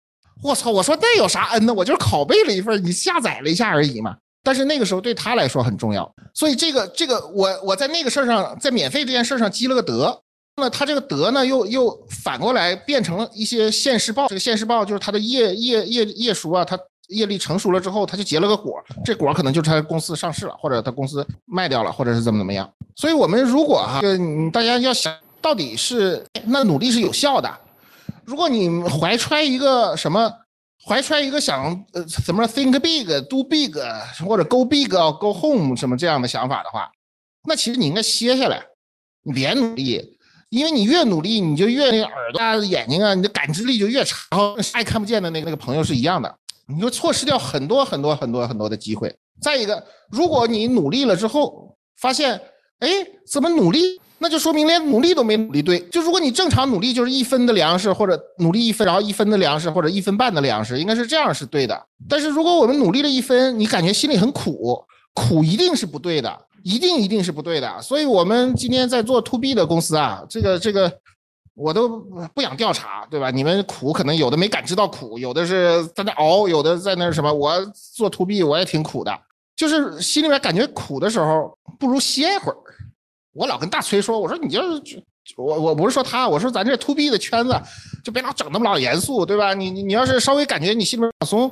[0.43, 1.73] 我操，我说那有啥恩呢？
[1.73, 4.15] 我就是拷贝了一份，你下载了一下而已嘛。
[4.43, 10.21] 但是那个时候对他来说很重要，所以这个这个我我在那个事儿上，在免费这件事上积了个德。
[10.61, 14.27] 那他这个德呢，又又反过来变成了一些现世报。
[14.27, 18.81] 这个现世报就是他的业业业业熟啊，他业力成熟了之后，他就结了个果。
[19.03, 22.71] 这果可能就是他公司上市了，或者他公司卖掉了，或者是怎么怎么样。
[22.95, 23.99] 所以，我们如果哈，
[24.53, 27.51] 大家要想到底是那努力是有效的。
[28.23, 30.31] 如果你怀揣一个什么，
[30.85, 33.73] 怀揣一个想呃怎么 think big do big
[34.25, 36.89] 或者 go big go home 什么这样的想法的话，
[37.47, 38.63] 那其实你应该歇下来，
[39.23, 40.17] 你别努力。
[40.51, 46.35] 因为你越努力，你就越那个耳朵啊、眼睛啊，你的感知力就越差，然后啥也看不见的那个那个朋友是一样的，
[46.67, 49.15] 你就错失掉很多很多很多很多的机会。
[49.41, 49.81] 再一个，
[50.11, 52.39] 如果你努力了之后发现，
[52.79, 52.89] 哎，
[53.25, 53.99] 怎么努力？
[54.19, 55.79] 那就说明连努力都没努力对。
[55.87, 61.81] 就如果你正常努力就是一分的粮食，或者努力一分，然后一分的粮食或者一分半的粮食，应该是这样是对的。
[62.07, 64.83] 但是如果我们努力了一分，你感觉心里很苦，
[65.13, 66.45] 苦一定是不对的。
[66.63, 70.95] 一定一定是不对的，所以我们今天在做 to B 的公司啊，这个这个
[71.55, 71.89] 我都
[72.35, 73.31] 不想调查，对吧？
[73.31, 77.33] 你们苦可能有的没感知到苦，有的是在那熬，有的在那什么。
[77.33, 77.59] 我
[77.95, 79.11] 做 to B 我也挺苦的，
[79.55, 82.57] 就是心里面感觉苦的时候，不如歇一会儿。
[83.33, 85.03] 我老跟大崔说，我说你就是
[85.37, 87.59] 我我不是说他，我说咱这 to B 的圈子
[88.03, 89.55] 就别老整那么老严肃，对吧？
[89.55, 91.51] 你你你要是稍微感觉你心里面放松。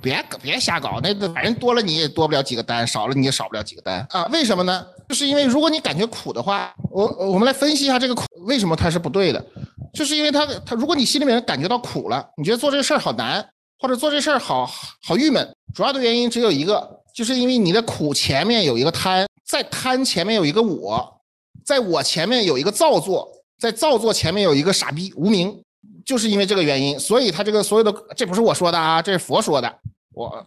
[0.00, 4.24] 别别瞎搞，那反正多了你也多不了几个单，少了你也少不了几个单啊？
[4.32, 4.86] 为什么呢？
[5.08, 9.44] 就是因为如果你感觉苦的话，我我们来分析一下这个苦为什么它是不对的，
[9.92, 13.46] 就是因为它它如果你心里面感觉到苦了，你觉得做这事儿好难，
[13.78, 14.64] 或者做这事儿好
[15.02, 21.20] 好郁闷，主要的原因只有一个，就是因为你的苦前面有一个贪，在贪前面有一个我，
[21.64, 23.28] 在我前面有一个造作，
[23.58, 25.60] 在造作前面有一个傻逼无名。
[26.04, 29.78] 就是因为这个原因，所以他这个所有的，这不是我说的啊，这是佛说的，
[30.12, 30.46] 我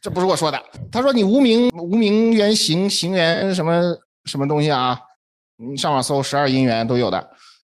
[0.00, 0.62] 这不是我说的。
[0.90, 3.82] 他说你无名无名缘行行缘什么
[4.24, 4.98] 什么东西啊？
[5.56, 7.30] 你上网搜十二因缘都有的。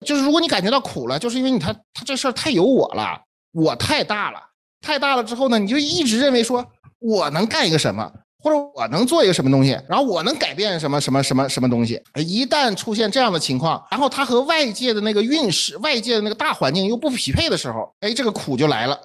[0.05, 3.21] 就是如果你感觉到苦了，就是因为你他他这事儿太有我了，
[3.53, 4.39] 我太大了，
[4.81, 6.65] 太大了之后呢，你就一直认为说
[6.99, 8.11] 我能干一个什么。
[8.45, 11.99] 或者我能做一个什么东西，然后我能改变什么什么什么什么东西。
[12.13, 18.95] 一旦出现这样的情况，然后它和外界的那个运势、外界的那个大环境又不匹配的时候，哎，这个苦就来了。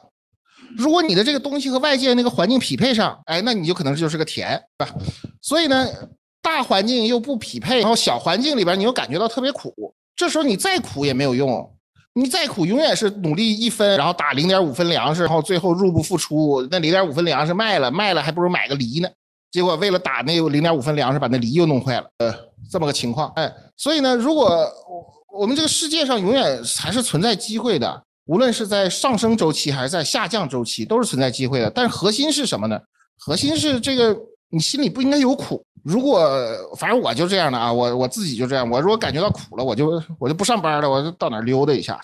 [0.77, 4.95] 如果你的这个东西和外界那个环境匹配上，哎，那你就可能就是个甜，对吧？
[5.41, 5.89] 所以呢，
[6.43, 9.73] 大环境又不匹配，然后小环境里边你又感觉到特别苦，
[10.15, 11.67] 这时候你再苦也没有用，
[12.13, 19.09] 你再苦永远是努力一分，然后打零点五分粮食，然后最后入不敷出，那零点五分粮食卖了，卖了还不如买个梨呢。
[19.51, 22.35] 结果为了打那零点五分粮食，把那梨又弄坏了，呃，
[22.71, 31.71] 这么个情况，哎，所以呢，如果我我们这个世界上永远还是存在机会的，无论是在上升周期还是在下降周期，都是存在机会的。
[31.71, 32.79] 但是核心是什么呢？
[33.19, 34.17] 核心是这个，
[34.51, 35.65] 你心里不应该有苦。
[35.83, 36.31] 如果
[36.77, 42.01] 反正我就这样的啊，我我自己就这样，我如果感觉到苦了，我就我就不上班了，我就到哪溜达一下，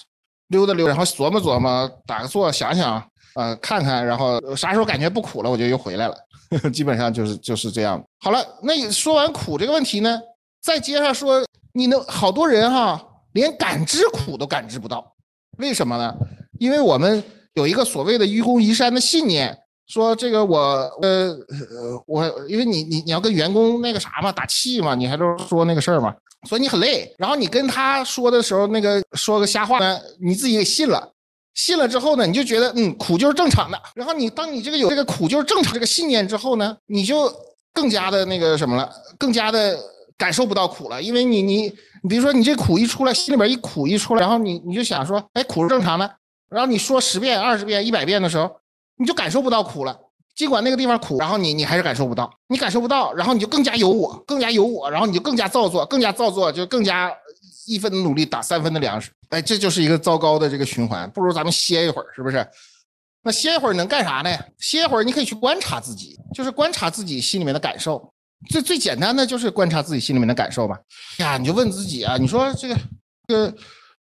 [0.49, 3.03] 溜达溜，然后琢磨琢磨，打个坐，想想，
[3.34, 6.16] 呃，看看，然后啥时候感觉不苦了，我就又回来了。
[6.72, 8.03] 基本上就是就是这样。
[8.20, 10.20] 好了，那说完苦这个问题呢，
[10.62, 13.01] 再接着说，你能好多人哈，
[13.32, 15.14] 连感知苦都感知不到，
[15.59, 16.14] 为什么呢？
[16.59, 17.22] 因为我们
[17.55, 19.57] 有一个所谓的愚公移山的信念，
[19.88, 20.59] 说这个我
[21.03, 21.36] 呃
[22.07, 26.14] 我，因为你你你要跟员工那个啥嘛，打气嘛，你还都说那个事儿嘛，
[26.49, 27.14] 所以你很累。
[27.18, 31.12] 然后你跟他说的时候，那个说个瞎话呢，你自己也信了。
[31.57, 33.83] 信了之后呢，你就觉得嗯苦就是正常的。
[33.95, 37.33] 然后你当你这个有这个苦就是正常这个信念之后呢，你就
[37.73, 38.89] 更加的那个什么了，
[39.19, 39.77] 更加的
[40.17, 41.03] 感受不到苦了。
[41.03, 41.63] 因为你你
[42.03, 46.09] 你比如说你这苦一出来，心里边一苦一出来，然后你你就想说，哎苦是正常的。
[46.51, 48.49] 然后你说十遍、二十遍、一百遍的时候，
[48.99, 49.99] 你就感受不到苦了。
[50.35, 57.11] 尽管那个地方苦，然后你你还是感受不到，你感受不到，然后你就更加有我，更加有我，然后你就更加造作，更加造作，就更加。
[57.67, 61.11] 一分的努力打三分的粮食，哎，这就是一个糟糕的这个循环。
[61.11, 62.47] 不如咱们歇一会儿，是不是？
[63.23, 64.31] 那歇一会儿能干啥呢？
[64.59, 68.12] 歇一会儿你可以去观察自己，就是观察自己心里面的感受。
[68.49, 70.79] 最最简单的就是观察自己心里面的感受吧。
[71.19, 72.77] 呀，你就问自己啊，你说这个
[73.27, 73.55] 这个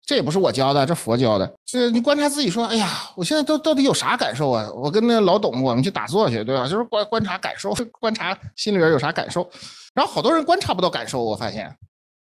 [0.05, 1.51] 这也不是我教的，这佛教的。
[1.65, 4.69] 这你观察自己说，哎呀，我现在都到底有啥感受啊？
[4.73, 6.65] 我跟那老董我们去打坐去，对吧？
[6.67, 9.49] 就是观观察感受， 观察心里边有啥感受。
[9.93, 11.75] 然后好多人观察不到感受，我发现。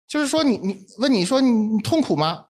[0.08, 2.46] 就是说，你你问你说你你痛苦吗？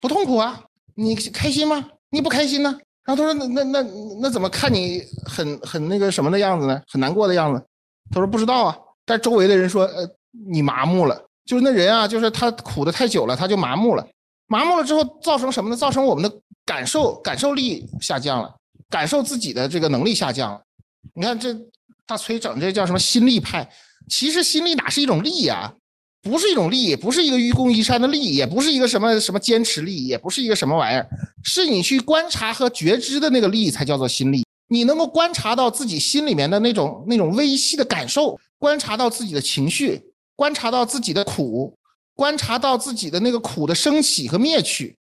[0.00, 0.62] 不痛苦啊。
[0.94, 1.88] 你开心吗？
[2.10, 2.70] 你不开心呢。
[3.04, 3.90] 然后他说那那那
[4.20, 6.80] 那怎么看你很很那个什么的样子呢？
[6.86, 7.64] 很难过的样子。
[8.10, 8.78] 他说不知道啊。
[9.04, 10.08] 但周围的人说，呃，
[10.48, 14.06] 你麻木了，就是那人啊，就是他苦的太久了，他就麻木了。
[14.46, 15.76] 麻木了之后造成什么呢？
[15.76, 18.54] 造成我们的感受感受力下降了，
[18.88, 20.60] 感受自己的这个能力下降了。
[21.14, 21.56] 你看这
[22.06, 23.68] 大崔整这叫什么心力派？
[24.08, 25.72] 其实心力哪是一种力呀？
[26.22, 31.08] 不是一种力，不是一个愚公移山的力，也不是一个什么什么坚持力，也不是一个什么玩意儿，
[31.42, 34.44] 是你去观察和觉知的那个力才叫做心力。
[34.68, 40.00] 你能够观察到自己心里面的那种那种微细的感受，观察到自己的情绪，
[40.36, 41.74] 观察到自己的苦，
[42.14, 44.94] 观察到自己的那个苦的升起和灭去，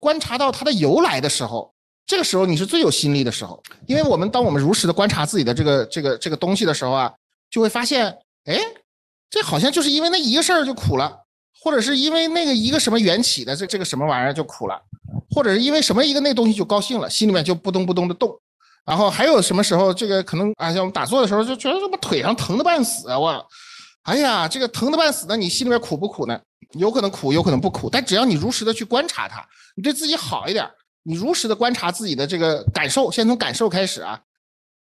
[0.00, 1.72] 观察到它的由来的时候，
[2.04, 3.62] 这个时候你是最有心力的时候。
[3.86, 7.12] 因为我们当我们如实的观察自己的这个这个这个东西的时候啊，
[7.48, 8.06] 就会发现，
[8.46, 8.60] 哎。
[9.34, 11.12] 这好像就是因为那一个事儿就苦了，
[11.60, 14.80] 或者是因为那个一个什么缘起的这这个什么玩意儿就苦了，
[15.28, 18.30] 或者是因为什么一个那东西就高兴了，心里面就扑通扑通的动。
[18.86, 23.44] 然后还有什么时候这个可能啊，像我们打坐的时候就觉得这么腿上疼的半死啊，我，
[24.02, 26.40] 哎呀，这个疼的半死的，你心里面苦不苦呢？
[26.74, 30.70] 有可能苦，有可能不苦，但只要你如实的去观察它，你对自己好一点，
[31.02, 34.20] 你如实的观察自己的这个感受，先从感受开始啊，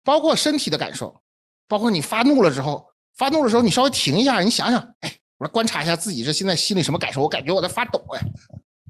[0.04, 1.22] 包括身体的感受，
[1.70, 2.91] 包括你发怒了之后。
[3.18, 7.22] 发怒的时候，你稍微停一下，你想想，哎，我说观察一下自己这现在心里什么感受？
[7.22, 8.22] 我感觉我在发抖，哎，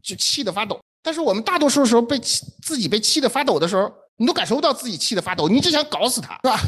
[0.02, 0.80] 就气得发抖。
[1.04, 6.60] 但是我们大多数时候被气自己被气得发抖的时候，你都感受不到自己气得发抖，你只想搞死他，是吧？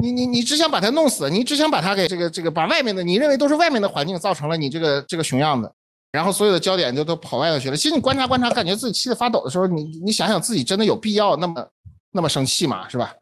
[0.00, 5.70] 你你你只想把他弄死，你只想把他给这个这个把外面的你认为都是外面的环境造成了你这个这个熊样子，
[6.12, 7.76] 然后所有的焦点就都跑外头去了。
[7.76, 11.66] 其实你观察观察，感觉自己气得发抖的时候，你你想想自己真的有必要那么
[12.10, 12.88] 那么生气吗？
[12.88, 13.14] 是吧？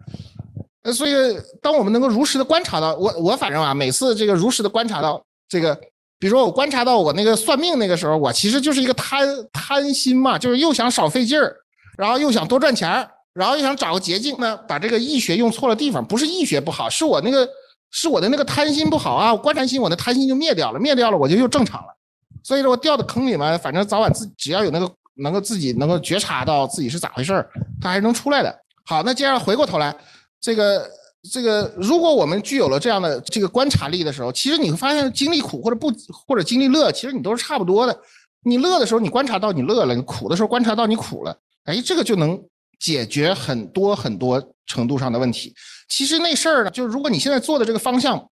[0.83, 1.13] 呃，所以
[1.61, 5.75] 当我们能够如实的观察到，我我反正啊，每次这个如实的观察到这个，
[6.19, 11.55] 比如说我观察到我那个算命那个时候，我其实就是一个贪贪心嘛，就是又想少费劲儿，
[11.97, 17.49] 然后又想多赚钱儿，然后又想找个捷径呢，把这个易学用错了地方，不是易学不好，是我那个
[17.93, 21.95] 是我的那个贪心不好啊，我观察心，我的贪心就灭掉了，灭掉了我就又正常了，
[22.43, 27.49] 所以说我掉到坑里面，反正早晚自只要有那个能够自己能够觉察到自己是咋回事儿，
[27.81, 28.53] 他还是能出来的。
[28.85, 29.95] 好，那接着回过头来。
[30.43, 30.91] 这个
[31.31, 37.97] 这个，如果我们具有了这样的这个观察力的时候，其实你会发现，经历苦或者不或者经历乐，其实你都是差不多的。
[38.45, 41.39] 你乐的时候，你观察到你乐了；你苦的时候，观察到你苦了。
[41.65, 42.37] 哎，这个就能
[42.81, 45.55] 解决很多很多程度上的问题。
[45.89, 48.29] 其实那事儿呢，就是如果你现在做的这个方向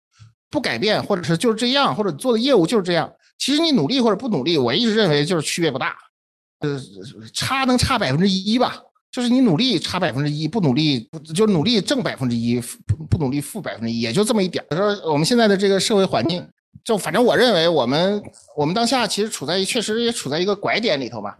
[0.50, 3.08] 不改变，或者是就是这样，或者做的业务就是这样，
[3.38, 5.96] 其实你努力或者不努力，我一直认为就是区别不大，
[6.58, 6.76] 呃，
[7.32, 8.82] 差能差百分之一吧。
[9.12, 14.64] 就是你努力差百分之一，不努力就努力挣百分之一，不不努力负百分之一，也就这么一点。
[14.70, 16.46] 说我们现在的这个社会环境，
[16.84, 18.22] 就反正我认为我们
[18.56, 21.34] 我们当下其实处在确实也处在一个拐点里头嘛。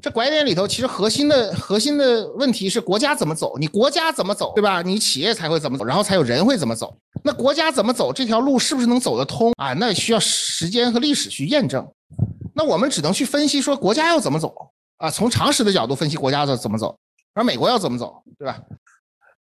[0.00, 4.80] 这拐点里头，其实核心的核心的问题是国家怎么走，你国家怎么走，对吧？
[4.80, 6.96] 你企业才会怎么走，然后才有人会怎么走。
[7.24, 9.74] 那国家怎么走这条路是不是能走得通啊？
[9.74, 11.86] 那需要时间和历史去验证。
[12.54, 14.54] 那我们只能去分析说国家要怎么走
[14.98, 15.10] 啊？
[15.10, 16.96] 从常识的角度分析国家怎怎么走。
[17.34, 18.58] 而美国要怎么走，对吧？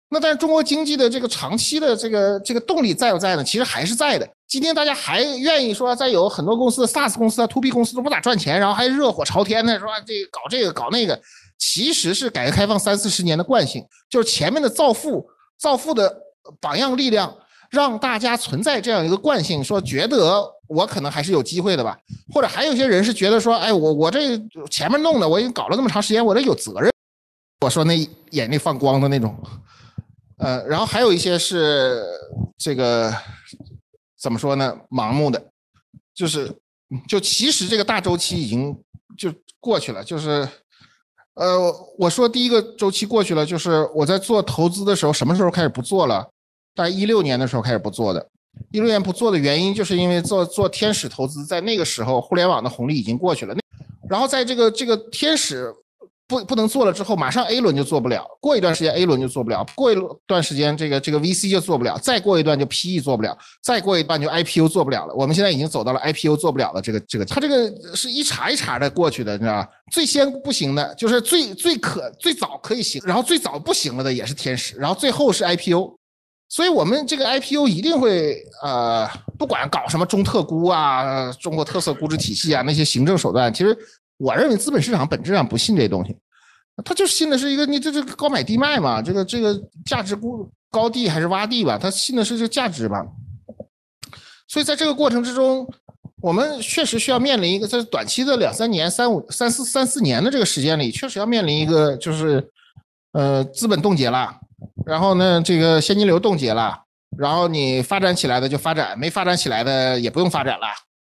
[0.08, 3.42] 那但是中国经济的这个长期的这个这个动力在不在呢？
[3.42, 4.28] 其实还是在的。
[4.46, 11.20] 今天大家还愿意说，再有很多公司，SaaS 公司啊、To B 公司都不咋赚钱，然后还热火朝天的说这搞这个搞那个，
[11.58, 15.28] 其实是改革开放三四十年的惯性，就是前面的造富
[15.58, 16.16] 造富的
[16.60, 17.36] 榜样力量，
[17.70, 21.98] 让大家存在这样一个惯性，说觉得我可能还是有机会的吧。
[22.32, 24.38] 或者还有些人是觉得说，哎，我我这
[24.70, 26.92] 前面弄的我已经搞了那么长时间，我这有责任。
[27.66, 27.98] 我说那
[28.30, 29.36] 眼睛放光的那种，
[30.38, 32.00] 呃，然后还有一些是
[32.56, 33.12] 这个
[34.16, 34.78] 怎么说呢？
[34.88, 35.50] 盲目的，
[36.14, 36.56] 就是
[37.08, 38.72] 就其实这个大周期已经
[39.18, 40.04] 就过去了。
[40.04, 40.48] 就是
[41.34, 41.58] 呃，
[41.98, 46.24] 我说第一个周期过去了，就是我在做投资的时候，什么时候开始不做了？
[46.76, 48.30] 在一六年的时候开始不做的。
[48.70, 53.52] 一六年不做的原因，就是因为做做天使投资，在那个时候互联网的红利已经过去了。
[53.52, 53.60] 那
[54.08, 55.74] 然后在这个这个天使。
[56.28, 58.26] 不不能做了之后，马上 A 轮就做不了。
[58.40, 59.96] 过一段时间 A 轮就做不了，过一
[60.26, 65.14] 段时间这个这个 VC 就做不了，再过一段就 PE 做不了，再过一段就 IPO 做不了了。
[65.14, 66.82] 我们现在已经走到了 IPO 做不了的。
[66.82, 69.68] 这个这个，它这个是一茬一茬的过去的，你知道吧？
[69.92, 75.96] 最先不行的就是最最可最早可以行，然后最早不行了的也是天使，然后最后是 IPO。
[76.48, 79.08] 所以我们这个 IPO 一定会呃，
[79.38, 83.76] 不管搞什么中特估啊、中国特色估值体系啊那些行政手段，其实。
[84.18, 86.16] 我认为资本市场本质上不信这东西，
[86.84, 93.04] 他就信的是一个你这这高买低卖嘛，这个这个价值估高地还是洼地吧，他信的是这价值吧。
[94.48, 95.68] 所以在这个过程之中，
[96.20, 102.46] 我们确实需要面临一个在短期的两三年、三五、三四、三四年的这个时间里，确实要面临一个就是
[103.12, 104.34] 呃资本冻结了，
[104.86, 106.78] 然后呢这个现金流冻结了，
[107.18, 110.66] 然后你发展起来的就发展，没发展起来的也不用发展了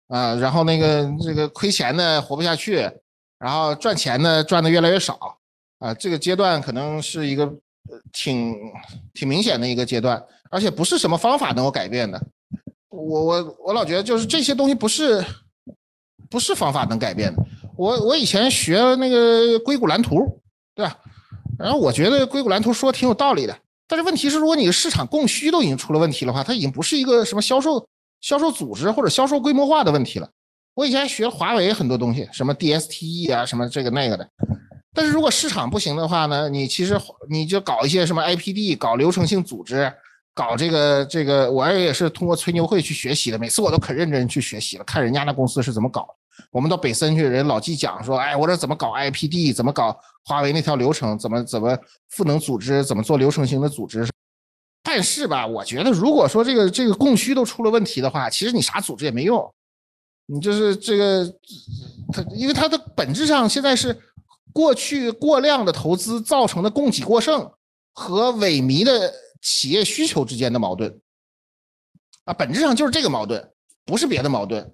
[0.07, 0.35] 啊。
[0.35, 2.89] 然后那个这个亏钱的活不下去，
[3.39, 5.37] 然后赚钱的赚的越来越少
[5.79, 5.93] 啊。
[5.93, 7.51] 这个阶段可能是一个
[8.11, 8.55] 挺
[9.13, 12.21] 挺明显的一个阶段，而且不是什么方法能够改变的。
[12.89, 15.23] 我我我老觉得就是这些东西不是
[16.29, 17.43] 不是方法能改变的。
[17.75, 20.39] 我我以前学那个硅谷蓝图，
[20.75, 20.97] 对吧？
[21.57, 23.57] 然后我觉得硅谷蓝图说挺有道理的。
[23.87, 27.85] 但是问题是，如果你的市场供需都已经出了问题的话，它已经不是一个什么销售
[28.23, 30.27] 销售组织或者销售规模化的问题了。
[30.75, 34.27] 我以前学华为很多东西，什么 DSTE 啊，什么这个那个的。
[34.95, 36.97] 但是如果市场不行的话呢，你其实
[37.29, 39.91] 你就搞一些什么 IPD，搞流程性组织，
[40.33, 43.37] 搞这个这个，我也是通过吹牛会去学习的。
[43.37, 46.07] 每次我都可认真去学习了，看人家那公司是怎么搞。
[46.49, 51.77] 我们到北森去，人老纪讲说，哎，我这怎么搞 IPD，怎么搞华为那条流程，怎么怎么
[52.09, 54.07] 赋能组织，怎么做流程型的组织。
[54.83, 59.51] 但是吧，我觉得如果说这个这个供需都出了问题的话，其实你啥组织也没用。
[60.25, 61.25] 你就是这个，
[62.11, 63.97] 它因为它的本质上现在是
[64.53, 67.49] 过去过量的投资造成的供给过剩
[67.93, 70.99] 和萎靡的企业需求之间的矛盾
[72.25, 73.51] 啊，本质上就是这个矛盾，
[73.85, 74.73] 不是别的矛盾。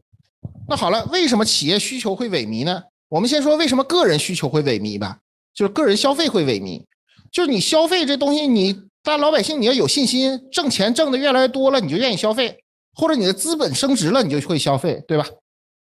[0.68, 2.84] 那好了，为什么企业需求会萎靡呢？
[3.08, 5.20] 我们先说为什么个人需求会萎靡吧，
[5.54, 6.84] 就是个人消费会萎靡，
[7.32, 8.80] 就是你消费这东西，你
[9.10, 12.56] 但老百姓你要有信心，挣钱挣的越来越多了，你就愿意消费，
[12.94, 15.26] 或者你的资本升值了，你就会消费，对吧？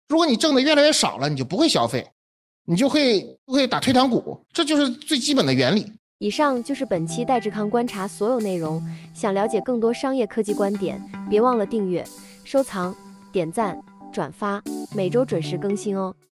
[0.08, 2.04] 如果你挣的越来越少了，你就不会消费，
[2.66, 5.86] 你就会会打退堂鼓，这就是最基本的原理。
[6.18, 11.00] 以上就是本期戴志康观察所有内容，想了解更多商业科技观点，
[11.30, 12.04] 别忘了订阅、
[12.42, 12.92] 收藏、
[13.32, 13.80] 点赞。
[14.12, 14.62] 转发，
[14.94, 16.14] 每周准时更新哦。